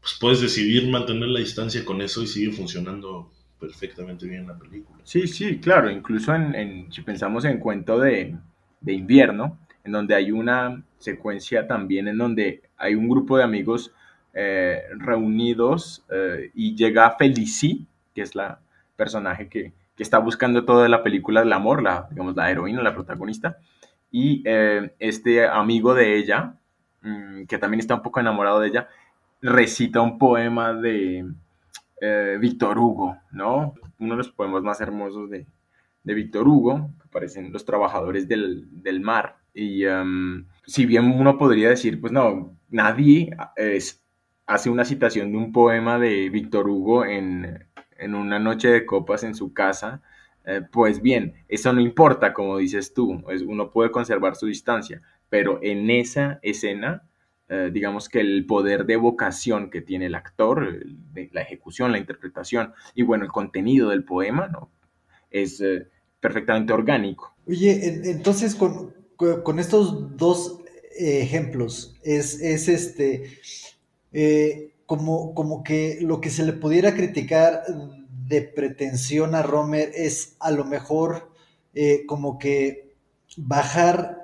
[0.00, 4.98] pues puedes decidir mantener la distancia con eso y sigue funcionando perfectamente bien la película.
[5.04, 8.34] Sí, sí, claro, incluso en, en- si pensamos en Cuento de,
[8.80, 9.56] de invierno,
[9.88, 13.90] en donde hay una secuencia también en donde hay un grupo de amigos
[14.34, 18.60] eh, reunidos eh, y llega Felicie, que es la
[18.96, 22.92] personaje que, que está buscando toda la película del amor, la, digamos, la heroína, la
[22.92, 23.56] protagonista,
[24.10, 26.54] y eh, este amigo de ella,
[27.00, 28.88] mm, que también está un poco enamorado de ella,
[29.40, 31.24] recita un poema de
[32.02, 33.72] eh, Víctor Hugo, ¿no?
[33.98, 35.46] Uno de los poemas más hermosos de,
[36.04, 39.38] de Víctor Hugo, que aparecen los trabajadores del, del mar.
[39.60, 43.36] Y em, si bien uno podría decir, pues no, nadie
[44.46, 47.66] hace una citación de un poema de Víctor Hugo en,
[47.98, 50.00] en una noche de copas en su casa,
[50.44, 55.02] eh, pues bien, eso no importa, como dices tú, es- uno puede conservar su distancia,
[55.28, 57.02] pero en esa escena
[57.48, 60.68] eh, digamos que el poder de vocación que tiene el actor,
[61.32, 64.70] la ejecución, la interpretación y bueno, el contenido del poema, ¿no?
[65.30, 65.88] Es eh,
[66.20, 67.34] perfectamente orgánico.
[67.46, 70.60] Oye, en- entonces con, con- estos dos
[70.98, 73.38] eh, ejemplos, es, es este,
[74.12, 77.64] eh, como, como que lo que se le pudiera criticar
[78.28, 81.30] de pretensión a Romer es a lo mejor
[81.74, 82.94] eh, como que
[83.36, 84.16] bajar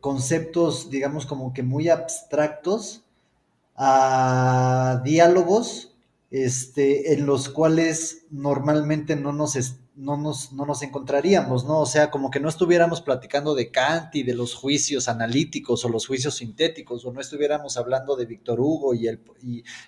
[0.00, 3.04] conceptos, digamos, como que muy abstractos
[3.76, 5.94] a diálogos
[6.30, 9.56] este, en los cuales normalmente no nos,
[9.96, 11.80] no, nos, no nos encontraríamos, ¿no?
[11.80, 15.88] O sea, como que no estuviéramos platicando de Kant y de los juicios analíticos o
[15.88, 19.20] los juicios sintéticos, o no estuviéramos hablando de Víctor Hugo y el,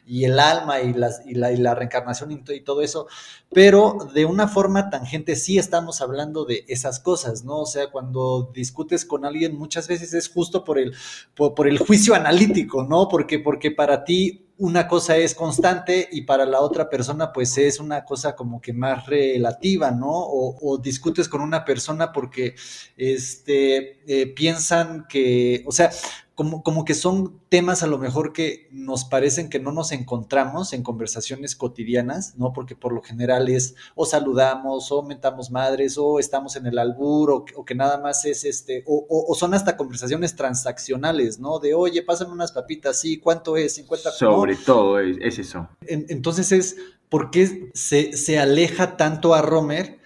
[0.06, 3.06] y, el alma y, las, y, la, y la reencarnación y, to- y todo eso,
[3.52, 7.60] pero de una forma tangente sí estamos hablando de esas cosas, ¿no?
[7.60, 10.94] O sea, cuando discutes con alguien muchas veces es justo por el,
[11.34, 13.08] por el juicio analítico, ¿no?
[13.08, 17.80] Porque, porque para ti una cosa es constante y para la otra persona pues es
[17.80, 20.08] una cosa como que más relativa, ¿no?
[20.12, 22.54] O, discutes con una persona porque
[22.96, 25.90] este, eh, piensan que, o sea,
[26.34, 30.72] como, como que son temas a lo mejor que nos parecen que no nos encontramos
[30.72, 32.52] en conversaciones cotidianas, ¿no?
[32.52, 37.30] Porque por lo general es o saludamos o mentamos madres o estamos en el albur
[37.30, 41.58] o, o que nada más es este, o, o, o, son hasta conversaciones transaccionales, ¿no?
[41.58, 43.74] De, oye, pásame unas papitas, sí, ¿cuánto es?
[43.74, 44.60] 50 Sobre ¿no?
[44.64, 45.68] todo es, es eso.
[45.82, 46.76] En, entonces es,
[47.10, 50.01] ¿por qué se, se aleja tanto a Romer?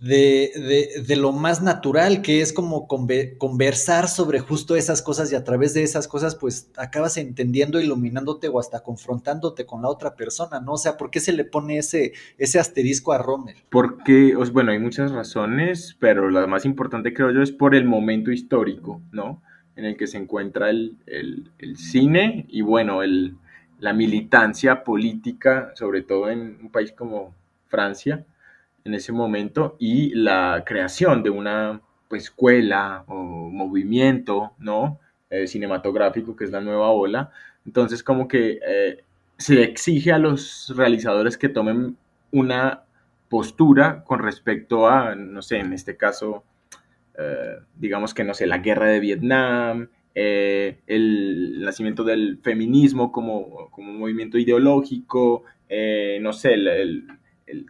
[0.00, 5.32] De, de, de, lo más natural, que es como conver, conversar sobre justo esas cosas
[5.32, 9.88] y a través de esas cosas, pues acabas entendiendo, iluminándote o hasta confrontándote con la
[9.88, 10.74] otra persona, ¿no?
[10.74, 13.56] O sea, ¿por qué se le pone ese, ese asterisco a Romer?
[13.70, 18.30] Porque, bueno, hay muchas razones, pero la más importante creo yo es por el momento
[18.30, 19.42] histórico, ¿no?
[19.74, 23.36] En el que se encuentra el, el, el cine y, bueno, el,
[23.80, 27.34] la militancia política, sobre todo en un país como
[27.66, 28.24] Francia
[28.88, 34.98] en ese momento y la creación de una pues, escuela o movimiento ¿no?
[35.30, 37.30] Eh, cinematográfico que es la nueva ola.
[37.66, 39.04] Entonces como que eh,
[39.36, 41.96] se exige a los realizadores que tomen
[42.32, 42.82] una
[43.28, 46.44] postura con respecto a, no sé, en este caso,
[47.18, 53.92] eh, digamos que, no sé, la guerra de Vietnam, el nacimiento del feminismo como, como
[53.92, 55.44] movimiento ideológico,
[56.20, 57.17] no sé, el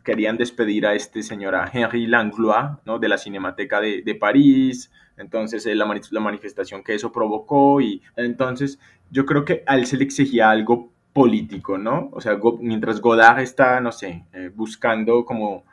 [0.05, 2.99] querían despedir a este señor, a Henry Langlois, ¿no?
[2.99, 8.03] de la Cinemateca de, de París, entonces eh, la, la, manifestación que eso provocó, y
[8.17, 8.79] entonces
[9.11, 12.11] yo creo que a él se le exigía algo político, ¿no?
[12.13, 15.65] O sea, go mientras Godard está, no sé, eh, buscando como,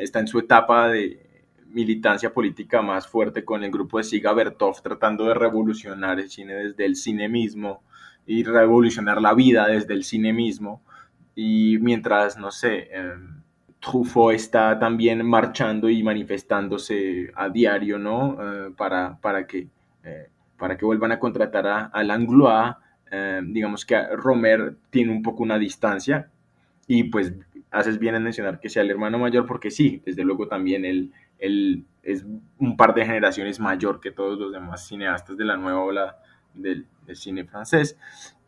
[0.00, 1.24] está en su etapa de
[1.68, 6.54] militancia política más fuerte con el grupo de Siga Bertov, tratando de revolucionar el cine
[6.54, 7.82] desde el cine mismo
[8.26, 10.82] y revolucionar la vida desde el cine mismo,
[11.34, 13.14] y mientras, no sé, eh,
[13.80, 18.36] Truffaut está también marchando y manifestándose a diario, ¿no?
[18.40, 19.68] Eh, para, para, que,
[20.04, 22.74] eh, para que vuelvan a contratar a, a Langlois.
[23.10, 26.28] Eh, digamos que Romer tiene un poco una distancia
[26.86, 27.32] y pues
[27.70, 31.12] haces bien en mencionar que sea el hermano mayor porque sí, desde luego también él,
[31.38, 32.26] él es
[32.58, 36.18] un par de generaciones mayor que todos los demás cineastas de la nueva ola
[36.52, 37.96] del, del cine francés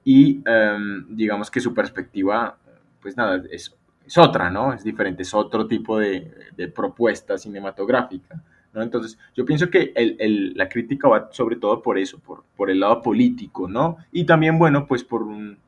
[0.04, 2.58] y um, digamos que su perspectiva,
[3.00, 4.72] pues nada, es es otra, ¿no?
[4.72, 8.42] Es diferente, es otro tipo de, propuesta cinematográfica.
[8.72, 8.82] ¿no?
[8.82, 13.02] Entonces, yo pienso que el, la crítica va sobre todo por eso, por, el lado
[13.02, 13.96] político, ¿no?
[14.12, 15.58] Y también, bueno, pues por un,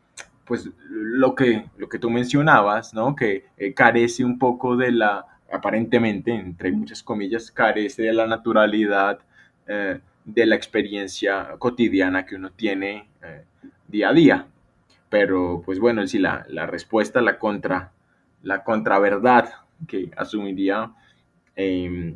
[0.44, 3.16] pues lo que, lo que tú mencionabas, ¿no?
[3.16, 9.20] Que eh, carece un poco de la, aparentemente, entre muchas comillas, carece de la naturalidad
[9.66, 13.44] eh, de la experiencia cotidiana que uno tiene eh,
[13.88, 14.46] día a día.
[15.08, 17.92] Pero, pues bueno, sí, la, la respuesta, la contra,
[18.42, 19.50] la contraverdad
[19.86, 20.92] que asumiría
[21.56, 22.14] eh,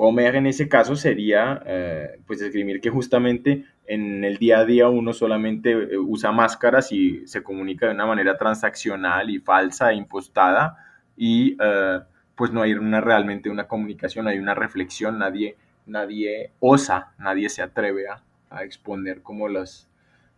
[0.00, 4.88] Homer en ese caso sería, eh, pues, escribir que justamente en el día a día
[4.88, 9.96] uno solamente eh, usa máscaras y se comunica de una manera transaccional y falsa e
[9.96, 10.76] impostada
[11.16, 11.98] y eh,
[12.36, 17.62] pues no hay una, realmente una comunicación, hay una reflexión, nadie, nadie osa, nadie se
[17.62, 18.22] atreve a,
[18.62, 19.88] exponer como las,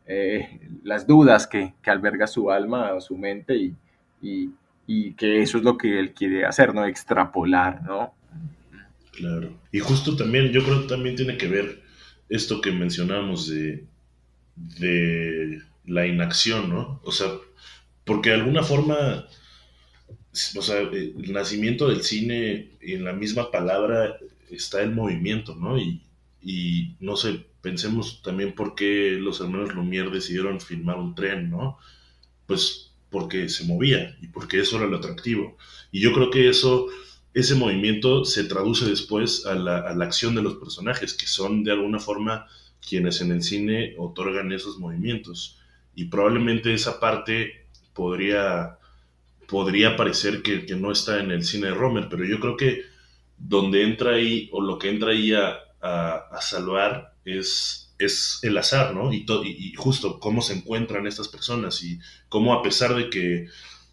[0.06, 3.74] eh, las dudas que, que, alberga su alma o su mente
[4.22, 4.50] y,
[4.92, 6.84] y, que eso es lo que él quiere hacer, ¿no?
[6.84, 8.12] Extrapolar, ¿no?
[9.12, 9.56] Claro.
[9.70, 11.80] Y justo también, yo creo que también tiene que ver
[12.28, 13.84] esto que mencionamos de,
[14.56, 17.00] de la inacción, ¿no?
[17.04, 17.28] O sea,
[18.04, 19.26] porque de alguna forma,
[20.56, 24.16] o sea, el nacimiento del cine, en la misma palabra
[24.50, 25.78] está el movimiento, ¿no?
[25.78, 26.02] Y,
[26.42, 31.78] y no sé, pensemos también por qué los hermanos Lumière decidieron filmar un tren, ¿no?
[32.46, 35.56] Pues porque se movía y porque eso era lo atractivo.
[35.90, 36.86] Y yo creo que eso,
[37.34, 41.64] ese movimiento se traduce después a la, a la acción de los personajes, que son
[41.64, 42.46] de alguna forma
[42.86, 45.58] quienes en el cine otorgan esos movimientos.
[45.94, 48.78] Y probablemente esa parte podría,
[49.48, 52.82] podría parecer que, que no está en el cine de Romer, pero yo creo que
[53.36, 58.56] donde entra ahí, o lo que entra ahí a, a, a salvar es, es el
[58.56, 59.12] azar, ¿no?
[59.12, 63.46] Y, y, justo cómo se encuentran estas personas y cómo a pesar de que,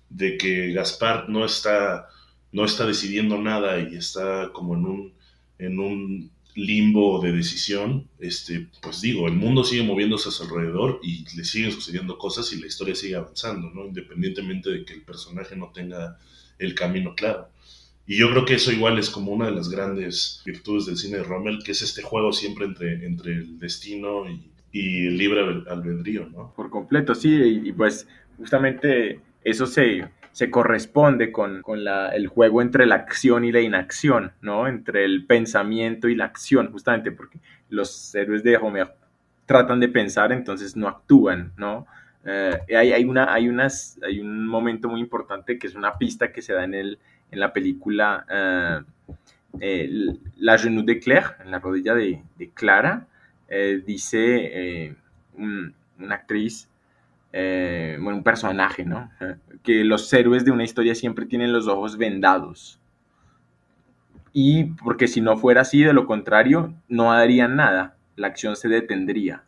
[0.09, 2.07] de que Gaspar no está,
[2.53, 5.13] no está decidiendo nada y está como en un,
[5.59, 10.99] en un limbo de decisión, este, pues digo, el mundo sigue moviéndose a su alrededor
[11.03, 13.85] y le siguen sucediendo cosas y la historia sigue avanzando, ¿no?
[13.85, 16.17] Independientemente de que el personaje no tenga
[16.57, 17.49] el camino claro.
[18.07, 21.17] Y yo creo que eso igual es como una de las grandes virtudes del cine
[21.17, 25.41] de Rommel, que es este juego siempre entre, entre el destino y, y el libre
[25.69, 26.53] albedrío, ¿no?
[26.55, 32.27] Por completo, sí, y, y pues justamente eso se, se corresponde con, con la, el
[32.27, 34.67] juego entre la acción y la inacción, ¿no?
[34.67, 37.39] Entre el pensamiento y la acción, justamente porque
[37.69, 38.93] los héroes de Homer
[39.45, 41.87] tratan de pensar, entonces no actúan, ¿no?
[42.23, 46.31] Eh, hay, hay, una, hay, unas, hay un momento muy importante que es una pista
[46.31, 46.99] que se da en el,
[47.31, 49.13] en la película uh,
[49.59, 49.89] eh,
[50.37, 52.21] La Genou de Claire, en la rodilla de,
[52.53, 53.07] Clara,
[53.47, 54.95] eh, dice eh,
[55.35, 56.69] un, una actriz,
[57.31, 59.11] bueno, un personaje, ¿no?
[59.61, 62.79] que los héroes de una historia siempre tienen los ojos vendados.
[64.33, 68.69] Y porque si no fuera así, de lo contrario, no harían nada, la acción se
[68.69, 69.43] detendría,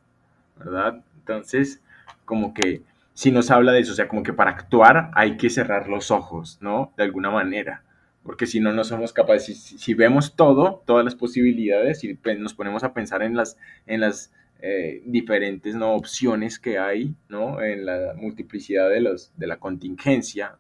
[0.58, 1.02] ¿verdad?
[1.18, 1.82] Entonces,
[2.26, 2.82] como que
[3.20, 6.10] si nos habla de eso, o sea, como que para actuar hay que cerrar los
[6.10, 6.94] ojos, ¿no?
[6.96, 7.84] De alguna manera,
[8.24, 12.54] porque si no, no somos capaces, si, si vemos todo, todas las posibilidades y nos
[12.54, 15.96] ponemos a pensar en las, en las eh, diferentes ¿no?
[15.96, 17.62] opciones que hay, ¿no?
[17.62, 20.56] En la multiplicidad de, los, de la contingencia,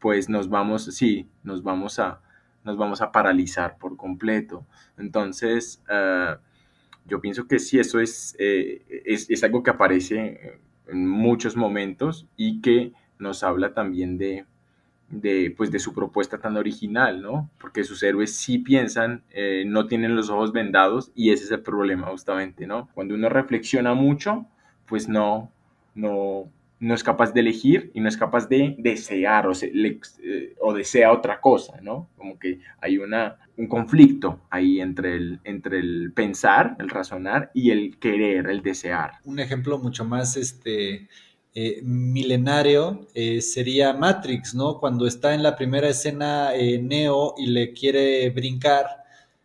[0.00, 2.20] pues nos vamos, sí, nos vamos a,
[2.64, 4.66] nos vamos a paralizar por completo.
[4.98, 6.36] Entonces, uh,
[7.04, 12.26] yo pienso que sí, eso es, eh, es, es algo que aparece en muchos momentos
[12.36, 14.44] y que nos habla también de,
[15.08, 17.50] de, pues, de su propuesta tan original, ¿no?
[17.58, 21.60] Porque sus héroes sí piensan, eh, no tienen los ojos vendados y ese es el
[21.60, 22.88] problema justamente, ¿no?
[22.94, 24.46] Cuando uno reflexiona mucho,
[24.86, 25.50] pues no,
[25.94, 31.12] no, no es capaz de elegir y no es capaz de desear eh, o desea
[31.12, 32.10] otra cosa, ¿no?
[32.16, 37.70] Como que hay una, un conflicto ahí entre el, entre el pensar, el razonar y
[37.70, 39.12] el querer, el desear.
[39.24, 41.08] Un ejemplo mucho más este,
[41.54, 44.78] eh, milenario eh, sería Matrix, ¿no?
[44.78, 46.50] Cuando está en la primera escena
[46.82, 48.86] Neo y le quiere brincar,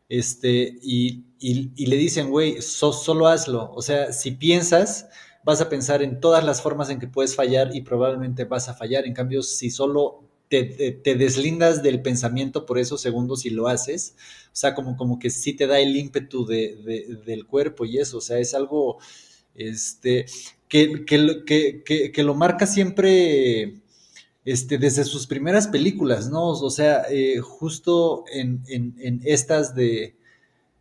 [0.09, 3.71] este, y, y, y le dicen, güey, so, solo hazlo.
[3.73, 5.07] O sea, si piensas,
[5.43, 8.73] vas a pensar en todas las formas en que puedes fallar y probablemente vas a
[8.73, 9.05] fallar.
[9.05, 14.15] En cambio, si solo te, deslindas del pensamiento por esos segundos y lo haces,
[14.47, 18.17] o sea, como, como que sí te da el ímpetu de, del cuerpo y eso,
[18.17, 18.99] o sea, es algo
[19.55, 20.25] este,
[20.67, 23.81] que, que, que, que lo marca siempre
[24.43, 26.49] este, desde sus primeras películas, ¿no?
[26.49, 30.15] O sea, eh, justo en, en, en estas de,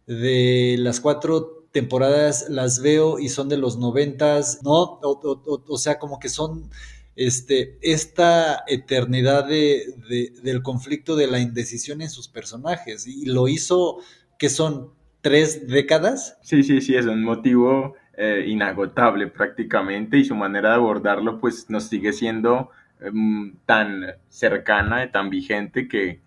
[0.06, 4.98] de las cuatro temporadas las veo y son de los noventas, ¿no?
[5.02, 6.70] O, sea, como que son
[7.16, 13.06] este, esta eternidad de, de, del conflicto de la indecisión en sus personajes.
[13.06, 13.98] Y lo hizo
[14.38, 14.90] que son
[15.20, 16.38] tres décadas.
[16.42, 21.70] Sí, sí, sí, es un motivo eh, inagotable prácticamente y su manera de abordarlo pues
[21.70, 26.20] nos sigue siendo em, tan cercana, tan vigente que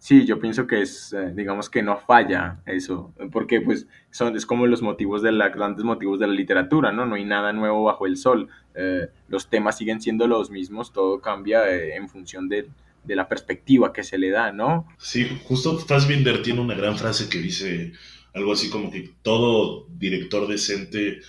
[0.00, 4.46] sí, yo pienso que es, eh, digamos que no falla eso, porque pues son, es
[4.46, 7.06] como los motivos de la, grandes motivos de la literatura, ¿no?
[7.06, 11.20] No hay nada nuevo bajo el sol, eh, los temas siguen siendo los mismos, todo
[11.20, 12.68] cambia eh, en función de,
[13.04, 14.88] de, la perspectiva que se le da, ¿no?
[14.98, 17.92] Sí, justo Fassbinder tiene una gran frase que dice
[18.32, 21.20] algo así como que todo director decente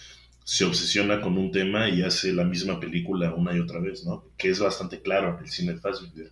[0.43, 4.25] se obsesiona con un tema y hace la misma película una y otra vez, ¿no?
[4.37, 6.31] Que es bastante claro el cine de Fassbinder.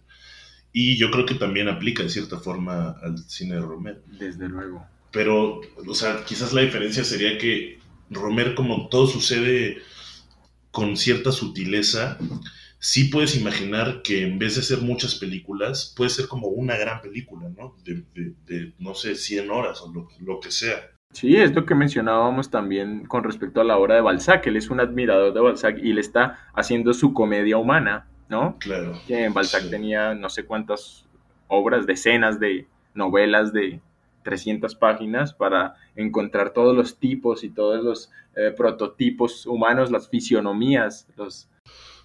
[0.72, 4.02] Y yo creo que también aplica de cierta forma al cine de Romer.
[4.20, 4.86] Desde luego.
[5.12, 9.80] Pero, o sea, quizás la diferencia sería que Romer, como todo sucede
[10.72, 12.18] con cierta sutileza,
[12.80, 17.02] sí puedes imaginar que en vez de ser muchas películas, puede ser como una gran
[17.02, 17.76] película, ¿no?
[17.84, 20.78] De, de, de no sé, 100 horas o lo, lo, que sea.
[21.12, 24.46] Sí, es lo que mencionábamos también con respecto a la obra de Balzac.
[24.46, 28.58] Él es un admirador de Balzac y le está haciendo su comedia humana ¿no?
[28.60, 29.00] Claro.
[29.08, 29.70] Que Balzac sí.
[29.70, 31.06] tenía no sé cuántas
[31.48, 33.82] obras, decenas de novelas de
[34.24, 41.08] 300 páginas para encontrar todos los tipos y todos los eh, prototipos humanos, las fisionomías,
[41.18, 41.50] los...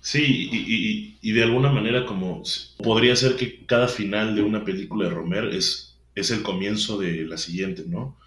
[0.00, 2.42] Sí, y, y, y, de alguna manera como
[2.82, 7.24] podría ser que cada final de una película de Romer es, es el comienzo de
[7.24, 8.18] la siguiente, ¿no?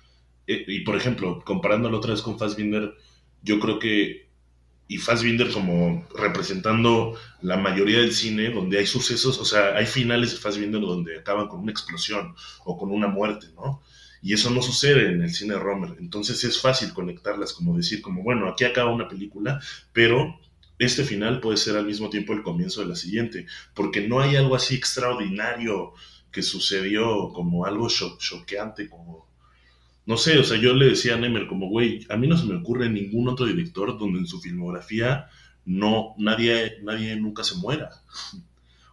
[0.48, 2.96] E, y por ejemplo, comparándolo otra vez con Fassbinder,
[3.44, 4.27] yo creo que
[4.88, 10.32] y Fassbinder como representando la mayoría del cine donde hay sucesos, o sea, hay finales
[10.32, 13.82] de Fassbinder donde acaban con una explosión o con una muerte, ¿no?
[14.22, 15.96] Y eso no sucede en el cine de Romer.
[16.00, 19.62] Entonces es fácil conectarlas, como decir, como, bueno, aquí acaba una película,
[19.94, 20.40] pero
[20.80, 24.36] este final puede ser al mismo tiempo el comienzo de la siguiente, porque no hay
[24.36, 25.94] algo así extraordinario
[26.32, 29.28] que sucedió como algo cho choqueante, como
[30.08, 32.48] no sé, o sea, yo le decía a Nemer como, güey, a mí no se
[32.48, 35.28] me ocurre ningún otro director donde en su filmografía
[35.66, 37.90] no, nadie, nadie nunca se muera.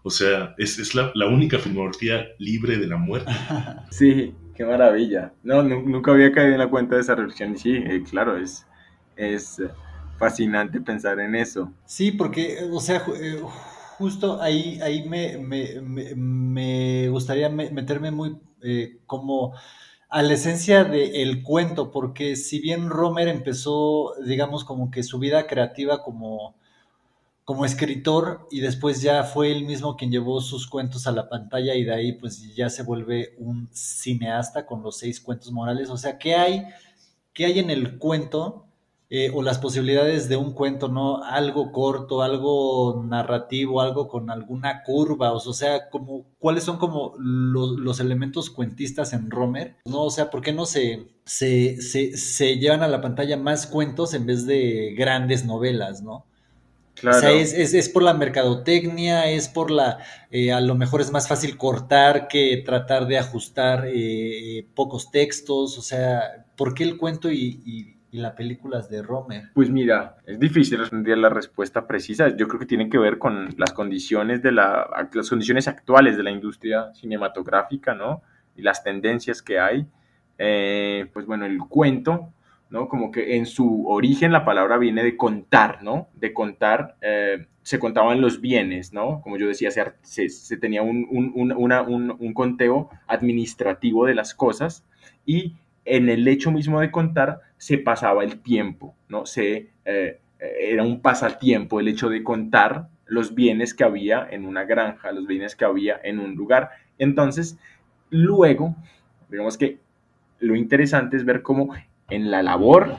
[0.03, 3.31] O sea, es, es la, la, única filmografía libre de la muerte.
[3.91, 5.33] Sí, qué maravilla.
[5.45, 7.55] No, nunca había caído en la cuenta de esa reflexión.
[7.55, 8.67] Y sí, eh, claro, es,
[9.15, 9.63] es
[10.19, 11.73] fascinante pensar en eso.
[11.87, 13.05] Sí, porque, o sea,
[13.99, 19.55] justo ahí, ahí me, me, me, me gustaría meterme muy eh, como
[20.09, 25.47] a la esencia del cuento, porque si bien Romer empezó, digamos, como que su vida
[25.47, 26.55] creativa como,
[27.45, 31.75] como escritor y después ya fue él mismo quien llevó sus cuentos a la pantalla
[31.75, 35.91] y de ahí pues ya se vuelve un cineasta con los seis cuentos morales.
[35.91, 36.65] O sea, ¿qué hay,
[37.33, 38.64] qué hay en el cuento
[39.17, 41.23] eh, o las posibilidades de un cuento, ¿no?
[41.23, 47.79] Algo corto, algo narrativo, algo con alguna curva, o sea, como, ¿cuáles son como los,
[47.79, 49.77] los elementos cuentistas en Romer?
[49.85, 50.03] ¿No?
[50.03, 54.15] O sea, ¿por qué no se, se, se, se, llevan a la pantalla más cuentos
[54.15, 56.27] en vez de grandes novelas, ¿no?
[56.97, 57.19] Claro.
[57.19, 59.99] O sea, es, es, es, por la mercadotecnia, es por la,
[60.33, 65.79] eh, a lo mejor es más fácil cortar que tratar de ajustar eh, pocos textos,
[65.79, 69.51] o sea, ¿por qué el cuento y, y y las películas de Romer?
[69.55, 72.29] Pues mira, es difícil responder la respuesta precisa.
[72.37, 76.23] Yo creo que tiene que ver con las condiciones de la, las condiciones actuales de
[76.23, 78.23] la industria cinematográfica, ¿no?
[78.55, 79.89] Y las tendencias que hay.
[80.39, 82.33] Eh, pues bueno, el cuento,
[82.71, 82.89] ¿no?
[82.89, 86.07] Como que en su origen la palabra viene de contar, ¿no?
[86.15, 89.23] De contar, eh, se contaban los bienes, ¿no?
[89.23, 94.15] Como yo decía, se, se, se tenía un, un, un, una, un conteo administrativo de
[94.15, 94.87] las cosas
[95.27, 99.25] y en el hecho mismo de contar se pasaba el tiempo, ¿no?
[99.25, 104.65] Se, eh, era un pasatiempo el hecho de contar los bienes que había en una
[104.65, 106.73] granja, los bienes que había en un lugar.
[106.99, 107.59] Entonces,
[108.11, 108.77] luego,
[109.31, 109.79] digamos que
[110.41, 111.75] lo interesante es ver cómo
[112.11, 112.97] en la labor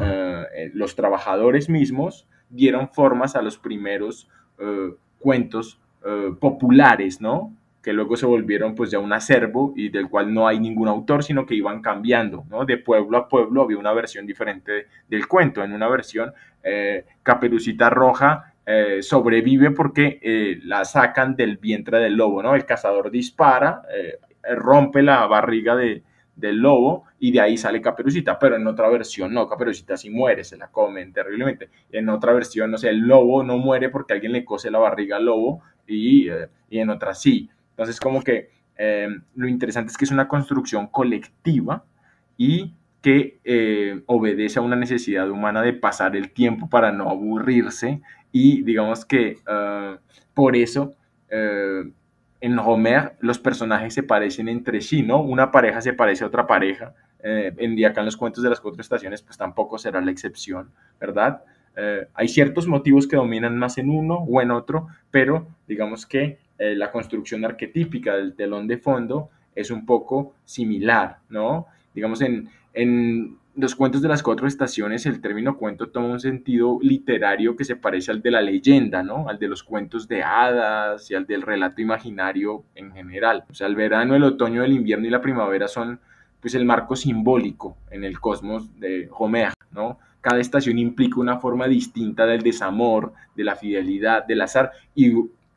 [0.00, 4.28] eh, los trabajadores mismos dieron formas a los primeros
[4.58, 7.54] eh, cuentos eh, populares, ¿no?
[7.82, 11.24] Que luego se volvieron pues ya un acervo y del cual no hay ningún autor,
[11.24, 12.64] sino que iban cambiando, ¿no?
[12.64, 15.64] De pueblo a pueblo había una versión diferente de, del cuento.
[15.64, 22.14] En una versión, eh, Caperucita Roja eh, sobrevive porque eh, la sacan del vientre del
[22.14, 22.54] lobo, ¿no?
[22.54, 23.82] El cazador dispara,
[24.56, 26.04] rompe la barriga de,
[26.36, 30.44] del lobo y de ahí sale Caperucita, pero en otra versión no, Caperucita sí muere,
[30.44, 31.68] se la comen terriblemente.
[31.90, 35.16] En otra versión, no sé, el lobo no muere porque alguien le cose la barriga
[35.16, 36.28] al lobo y,
[36.70, 37.50] y en otra sí.
[37.72, 41.84] Entonces, como que eh, lo interesante es que es una construcción colectiva
[42.36, 48.00] y que eh, obedece a una necesidad humana de pasar el tiempo para no aburrirse
[48.30, 49.98] y digamos que uh,
[50.32, 50.94] por eso
[52.42, 55.22] en Homer los personajes se parecen entre sí, ¿no?
[55.22, 56.92] Una pareja se parece a otra pareja.
[57.22, 60.72] Eh, en acá en los cuentos de las cuatro estaciones, pues tampoco será la excepción,
[61.00, 61.44] ¿verdad?
[61.76, 66.40] Eh, hay ciertos motivos que dominan más en uno o en otro, pero digamos que
[66.58, 71.66] eh, la construcción arquetípica del telón de fondo es un poco similar, ¿no?
[71.94, 76.78] Digamos, en, en los cuentos de las cuatro estaciones, el término cuento toma un sentido
[76.80, 79.28] literario que se parece al de la leyenda, ¿no?
[79.28, 83.44] Al de los cuentos de hadas y al del relato imaginario en general.
[83.50, 86.00] O sea, el verano, el otoño, el invierno y la primavera son
[86.40, 89.98] pues el marco simbólico en el cosmos de Homer, ¿no?
[90.22, 95.12] Cada estación implica una forma distinta del desamor, de la fidelidad, del azar y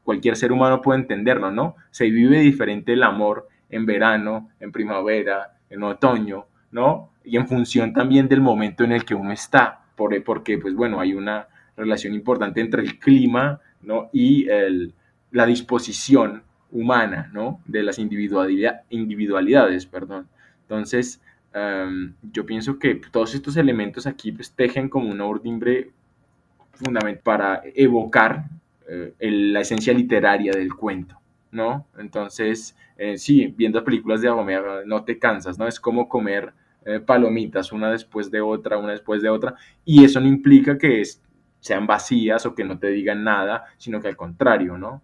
[0.05, 1.75] cualquier ser humano puede entenderlo, ¿no?
[1.91, 7.09] Se vive diferente el amor en verano, en primavera, en otoño, ¿no?
[7.25, 11.13] Y en función también del momento en el que uno está, porque, pues bueno, hay
[11.13, 14.09] una relación importante entre el clima, ¿no?
[14.13, 14.47] Y
[15.31, 17.59] la disposición humana, ¿no?
[17.65, 20.27] De las individualidades, perdón.
[20.61, 21.19] Entonces,
[21.53, 25.91] em, yo pienso que todos estos elementos aquí pues, tejen como una ordimbre
[26.73, 28.45] fundamental para evocar
[28.87, 31.19] eh, la esencia literaria del cuento,
[31.51, 31.87] ¿no?
[31.97, 35.67] Entonces, eh, sí, viendo películas de Homer no te cansas, ¿no?
[35.67, 36.53] Es como comer
[36.85, 41.01] eh, palomitas una después de otra, una después de otra, y eso no implica que
[41.59, 45.01] sean vacías o que no te digan nada, sino que al contrario, ¿no?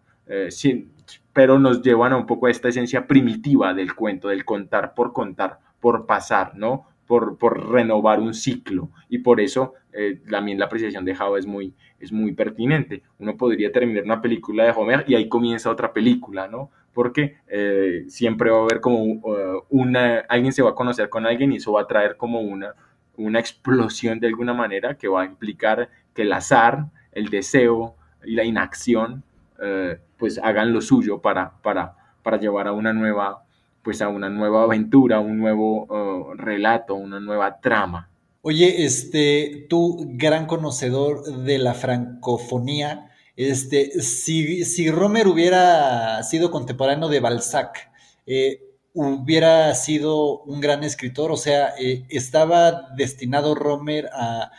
[0.50, 0.90] sí,
[1.34, 5.12] pero nos llevan a un poco a esta esencia primitiva del cuento, del contar por
[5.12, 6.88] contar, por pasar, ¿no?
[7.12, 8.90] Por, por renovar un ciclo.
[9.10, 13.04] Y por eso eh, también la apreciación de Java es muy, es muy pertinente.
[13.20, 16.72] Uno podría terminar una película de Homer y ahí comienza otra película, ¿no?
[16.94, 21.26] Porque eh, siempre va a haber como uh, una, alguien se va a conocer con
[21.26, 22.76] alguien y eso va a traer como una,
[23.18, 28.36] una explosión de alguna manera que va a implicar que el azar, el deseo y
[28.36, 29.26] la inacción
[29.62, 31.94] eh, pues hagan lo suyo para, para,
[32.24, 33.44] para llevar a una nueva
[33.84, 38.10] pues a una nueva aventura, un nuevo uh, relato, una nueva trama.
[38.42, 47.08] Oye, este, tú, gran conocedor de la francofonía, este, si, si Romer hubiera sido contemporáneo
[47.08, 47.92] de Balzac,
[48.26, 48.64] eh,
[48.94, 54.52] hubiera sido un gran escritor, o sea, eh, estaba destinado Romer a,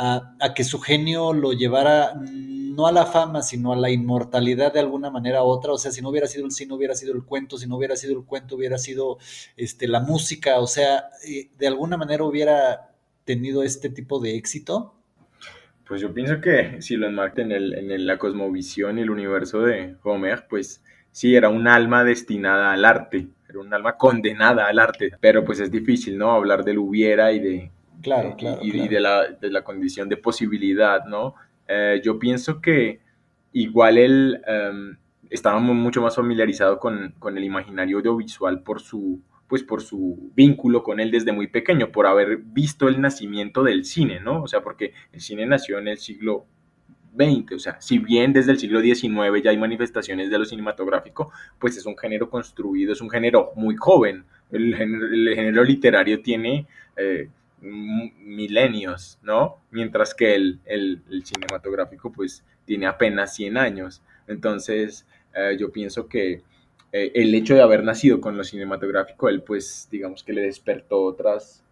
[0.00, 4.80] a, que su genio lo llevara no a la fama, sino a la inmortalidad de
[4.80, 5.72] alguna manera u otra.
[5.72, 7.96] O sea, si no hubiera sido el cine, hubiera sido el cuento, si no hubiera
[7.96, 9.18] sido el cuento, hubiera sido
[9.56, 10.58] este, la música.
[10.60, 12.92] O sea, eh, de alguna manera hubiera
[13.24, 14.94] tenido este tipo de éxito.
[15.86, 19.60] Pues yo pienso que si lo enmarca en, el, en la cosmovisión y el universo
[19.60, 20.82] de Homer, pues
[21.12, 25.60] sí, era un alma destinada al arte, era un alma condenada al arte, pero pues
[25.60, 26.30] es difícil, ¿no?
[26.30, 27.70] Hablar del hubiera y de,
[28.02, 28.60] Claro, claro.
[28.62, 31.34] Y, de, la, de, la, condición de posibilidad, ¿no?
[31.68, 33.00] Eh, yo pienso que
[33.52, 34.96] igual él um,
[35.28, 40.82] estaba mucho más familiarizado con, con, el imaginario audiovisual por su, pues por su vínculo
[40.82, 44.42] con él desde muy pequeño, por haber visto el nacimiento del cine, ¿no?
[44.42, 46.46] O sea, porque el cine nació en el siglo
[47.16, 51.32] XX, o sea, si bien desde el siglo XIX ya hay manifestaciones de lo cinematográfico,
[51.58, 54.24] pues es un género construido, es un género muy joven.
[54.50, 57.28] El género, el género literario tiene eh,
[57.60, 59.58] milenios, ¿no?
[59.70, 64.02] Mientras que el, el, cinematográfico pues tiene apenas 100 años.
[64.26, 66.42] Entonces eh, yo pienso que
[66.92, 71.02] eh, el hecho de haber nacido con lo cinematográfico, él pues digamos que le despertó
[71.02, 71.62] otras,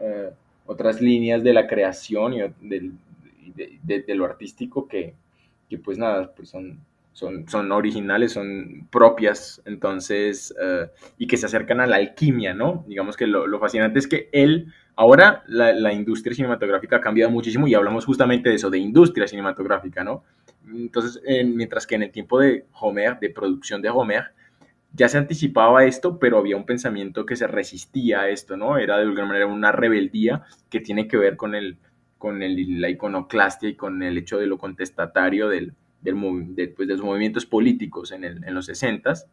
[0.00, 0.30] eh,
[0.66, 5.14] otras líneas de la creación y de, lo artístico que,
[5.68, 6.78] que, pues nada, pues son,
[7.12, 10.54] son, son originales, son propias, entonces,
[11.16, 12.84] y que se acercan a la alquimia, ¿no?
[12.86, 17.68] Digamos que lo, lo fascinante es que él Ahora la, industria cinematográfica ha cambiado muchísimo
[17.68, 20.24] y hablamos justamente de eso, de industria cinematográfica, ¿no?
[20.66, 24.32] Entonces, mientras que en el tiempo de Homer, de producción de Homer,
[24.92, 28.76] ya se anticipaba esto, pero había un pensamiento que se resistía a esto, ¿no?
[28.76, 31.78] Era de alguna manera una rebeldía que tiene que ver con, el,
[32.18, 36.16] con el, la iconoclastia y con el hecho de lo contestatario del, del
[36.74, 39.26] pues, de los movimientos políticos en, el, en los 60s,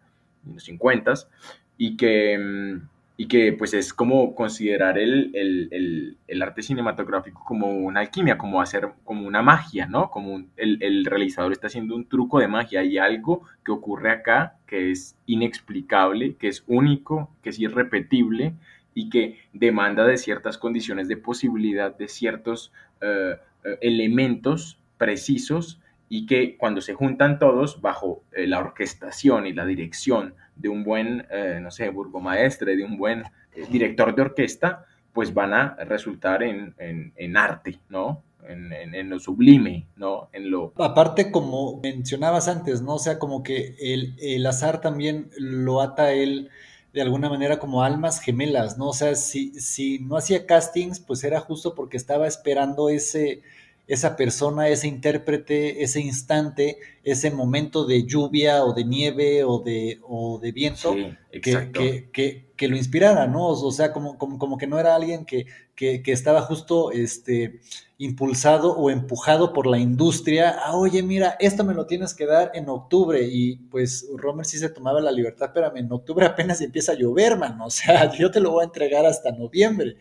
[0.45, 1.27] en los 50s,
[1.75, 7.69] y que mm, y que pues es como considerar el, el, el, arte cinematográfico como
[7.69, 10.09] una alquimia, como hacer como una magia, ¿no?
[10.09, 12.81] Como el, realizador está haciendo un truco de magia.
[12.81, 18.53] Hay algo que ocurre acá que es inexplicable, que es único, que es irrepetible
[18.93, 26.25] y que demanda de ciertas condiciones de posibilidad, de ciertos eh, eh, elementos precisos y
[26.25, 31.25] que cuando se juntan todos bajo eh, la orquestación y la dirección de un buen,
[31.31, 36.43] eh, no sé, burgomaestre, de un buen eh, director de orquesta, pues van a resultar
[36.43, 38.23] en, en, arte, ¿no?
[38.47, 40.29] en, en- lo sublime, ¿no?
[40.33, 40.73] En lo...
[40.77, 42.95] Aparte, como mencionabas antes, ¿no?
[42.95, 46.49] O sea, como que el, el azar también lo ata él
[46.93, 48.89] de alguna manera como almas gemelas, ¿no?
[48.89, 53.41] O sea, si, si no hacía castings, pues era justo porque estaba esperando ese,
[53.87, 59.99] esa persona, ese intérprete, ese instante, ese momento de lluvia o de nieve o de,
[60.03, 63.47] o de viento Sí, que, que, que, que lo inspirara, ¿no?
[63.47, 67.59] O sea, como, como, como que no era alguien que, que, que estaba justo este,
[67.97, 70.57] impulsado o empujado por la industria.
[70.63, 73.21] Ah, oye, mira, esto me lo tienes que dar en octubre.
[73.29, 77.37] Y pues Romer sí se tomaba la libertad, espérame, en octubre apenas empieza a llover,
[77.37, 77.59] man.
[77.61, 79.97] O sea, yo te lo voy a entregar hasta noviembre,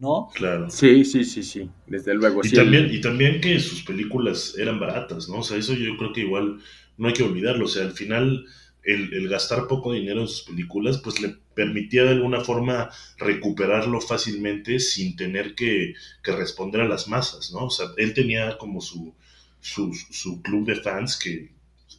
[0.00, 0.30] ¿no?
[0.34, 0.66] Claro.
[0.66, 2.42] Sí, sí, sí, sí, desde luego.
[2.42, 5.38] Y sí, también, el- y también que sus películas eran baratas, ¿no?
[5.38, 6.60] O sea, eso yo creo que igual
[6.96, 7.66] no hay que olvidarlo.
[7.66, 8.46] O sea, al final,
[8.82, 14.00] el, el gastar poco dinero en sus películas, pues le permitía de alguna forma recuperarlo
[14.00, 17.66] fácilmente sin tener que, que responder a las masas, ¿no?
[17.66, 19.14] O sea, él tenía como su,
[19.60, 21.50] su, su club de fans que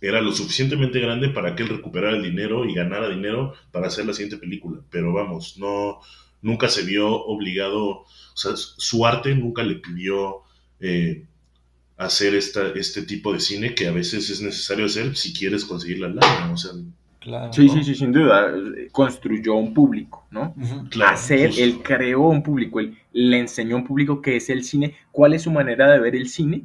[0.02, 4.06] era lo suficientemente grande para que él recuperara el dinero y ganara dinero para hacer
[4.06, 4.82] la siguiente película.
[4.89, 5.99] Pero vamos, no,
[6.42, 10.42] nunca se vio obligado, o sea, su arte nunca le pidió
[10.80, 11.26] eh,
[11.98, 16.00] hacer esta, este tipo de cine que a veces es necesario hacer si quieres conseguir
[16.00, 16.72] la lana, o sea,
[17.20, 17.54] Claro.
[17.54, 18.50] Sí, sí, sí, sin duda.
[18.50, 20.56] eh, Construyó un público, ¿no?
[20.89, 21.64] Claro, hacer, justo.
[21.64, 25.36] él creó un público, él le enseñó a un público qué es el cine, cuál
[25.36, 26.64] es su manera de ver el cine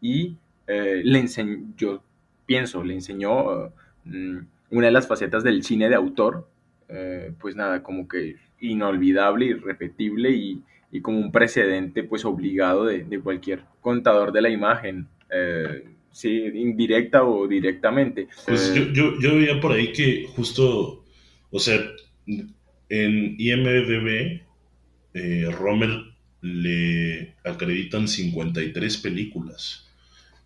[0.00, 2.02] y eh, le enseñó, yo
[2.46, 3.72] pienso, le enseñó
[4.04, 4.38] mm,
[4.70, 6.48] una de las facetas del cine de autor,
[6.90, 10.62] eh, pues nada, como que inolvidable, irrepetible y,
[10.92, 16.44] y como un precedente pues obligado de, de cualquier contador de la imagen, eh, sí,
[16.54, 18.28] indirecta o directamente.
[18.46, 21.04] Pues Eh, yo, yo, yo veía por ahí que justo,
[21.50, 21.80] o sea,
[22.88, 24.40] en IMDB,
[25.14, 25.90] eh, Romer
[26.42, 29.86] le acreditan 53 películas.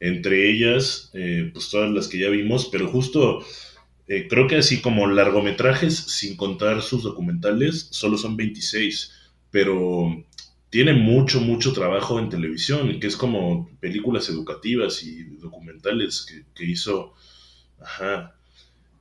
[0.00, 3.44] Entre ellas, eh, pues todas las que ya vimos, pero justo
[4.06, 9.12] eh, creo que así como largometrajes, sin contar sus documentales, solo son 26.
[9.50, 10.24] Pero
[10.70, 16.70] tiene mucho, mucho trabajo en televisión, que es como películas educativas y documentales que, que
[16.70, 17.14] hizo.
[17.80, 18.36] Ajá.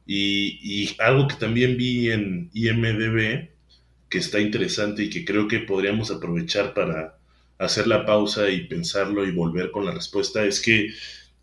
[0.06, 3.50] Y, y algo que también vi en IMDB,
[4.10, 7.18] que está interesante y que creo que podríamos aprovechar para
[7.58, 10.94] hacer la pausa y pensarlo y volver con la respuesta, es que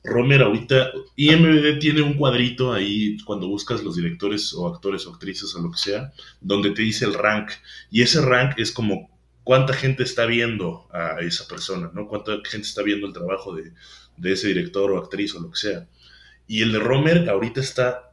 [0.02, 5.54] Romer ahorita, IMDB tiene un cuadrito ahí cuando buscas los directores o actores o actrices
[5.54, 7.50] o lo que sea, donde te dice el rank.
[7.90, 9.10] Y ese rank es como
[9.44, 12.08] cuánta gente está viendo a esa persona, ¿no?
[12.08, 13.72] Cuánta gente está viendo el trabajo de,
[14.16, 15.86] de ese director o actriz o lo que sea.
[16.46, 18.12] Y el de Romer ahorita está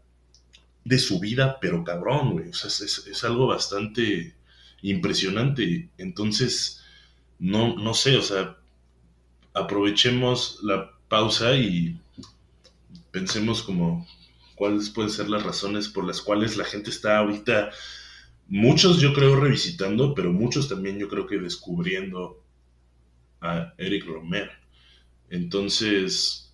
[0.84, 2.50] de su vida, pero cabrón, güey.
[2.50, 4.36] O sea, es, es, es algo bastante
[4.82, 5.90] impresionante.
[5.98, 6.84] Entonces,
[7.40, 8.58] no, no sé, o sea,
[9.54, 12.00] aprovechemos la pausa y
[13.12, 14.08] pensemos como
[14.56, 17.70] cuáles pueden ser las razones por las cuales la gente está ahorita,
[18.48, 22.42] muchos yo creo revisitando, pero muchos también yo creo que descubriendo
[23.42, 24.50] a Eric Romer.
[25.30, 26.54] Entonces,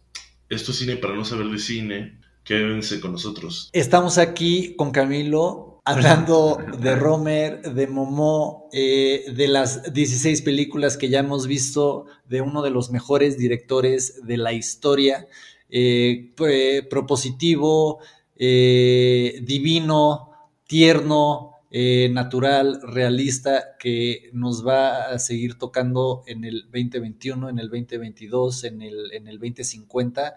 [0.50, 2.20] esto es cine para no saber de cine.
[2.44, 3.70] Quédense con nosotros.
[3.72, 11.10] Estamos aquí con Camilo hablando de Romer, de Momo, eh, de las 16 películas que
[11.10, 15.28] ya hemos visto, de uno de los mejores directores de la historia,
[15.70, 18.00] eh, eh, propositivo,
[18.36, 20.32] divino,
[20.68, 27.68] tierno, eh, natural, realista, que nos va a seguir tocando en el 2021, en el
[27.68, 30.36] 2022, en el, en el 2050.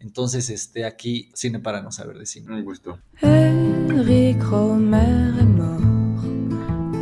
[0.00, 2.46] Entonces, este, aquí, cine para no saber de cine.
[2.50, 2.98] Un gusto.
[3.22, 6.24] Eric Romer est mort,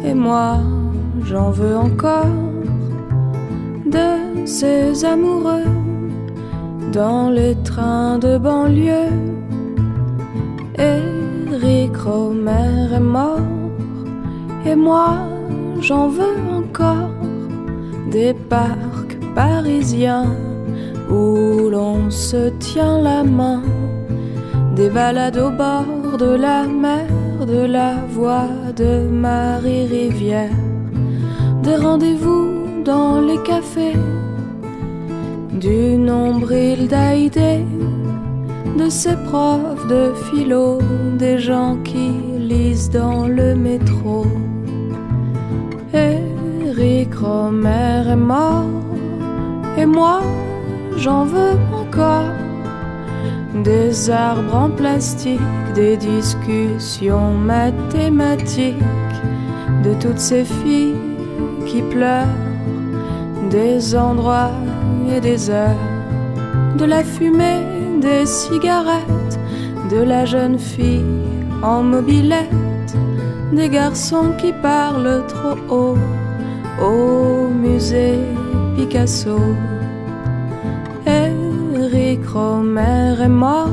[0.04, 0.60] et moi
[1.24, 2.26] j'en veux encore
[3.86, 5.64] de ces amoureux
[6.92, 9.10] dans les trains de banlieue.
[10.78, 13.40] Eric Romer est mort,
[14.64, 15.18] et moi
[15.80, 17.10] j'en veux encore
[18.10, 20.32] des parcs parisiens
[21.14, 23.62] où l'on se tient la main,
[24.76, 27.06] des balades au bord de la mer,
[27.46, 28.92] de la voix de
[29.26, 30.58] Marie Rivière,
[31.62, 32.44] des rendez-vous
[32.84, 33.98] dans les cafés,
[35.66, 37.64] du nombril d'Haïdé,
[38.80, 40.78] de ses profs de philo,
[41.18, 42.08] des gens qui
[42.50, 44.26] lisent dans le métro.
[45.92, 48.64] Eric Romer est mort,
[49.78, 50.20] et moi
[50.96, 52.30] j'en veux encore
[53.62, 55.40] des arbres en plastique,
[55.74, 58.74] des discussions mathématiques,
[59.84, 60.96] de toutes ces filles
[61.66, 62.26] qui pleurent,
[63.50, 64.50] des endroits
[65.08, 65.84] et des heures,
[66.76, 67.62] de la fumée
[68.00, 69.38] des cigarettes,
[69.90, 71.04] de la jeune fille
[71.62, 72.50] en mobilette,
[73.52, 75.98] des garçons qui parlent trop haut
[76.82, 78.18] au musée
[78.76, 79.38] Picasso.
[82.36, 83.68] Est mort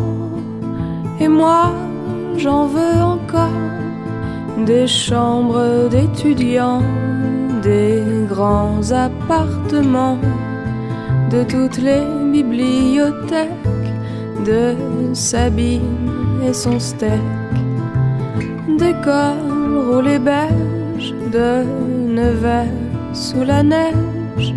[1.19, 1.71] et moi
[2.37, 3.49] j'en veux encore.
[4.67, 6.83] Des chambres d'étudiants,
[7.63, 10.19] des grands appartements,
[11.31, 13.49] de toutes les bibliothèques,
[14.45, 14.75] de
[15.15, 15.97] Sabine
[16.47, 17.19] et son steak,
[18.77, 21.63] des cols roulés beige, de
[22.15, 22.77] Nevers
[23.13, 24.53] sous la neige,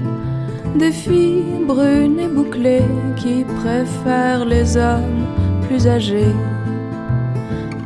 [0.75, 2.83] des filles brunes et bouclées
[3.17, 5.27] qui préfèrent les hommes
[5.67, 6.35] plus âgés.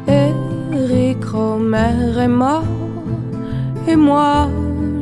[0.06, 2.64] Eric Romer est mort,
[3.86, 4.48] et moi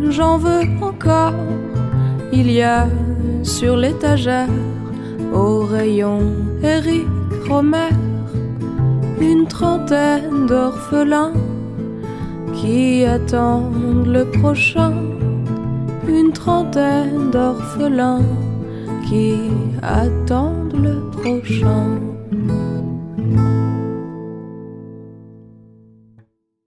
[0.09, 1.35] j'en veux encore.
[2.33, 2.89] Il y a
[3.43, 4.49] sur l'étagère,
[5.33, 6.21] au rayon
[6.63, 7.07] Eric
[7.49, 7.91] Romer,
[9.21, 11.33] une trentaine d'orphelins
[12.55, 14.93] qui attendent le prochain.
[16.09, 18.23] Une trentaine d'orphelins
[19.09, 19.35] qui
[19.83, 22.16] attendent le prochain.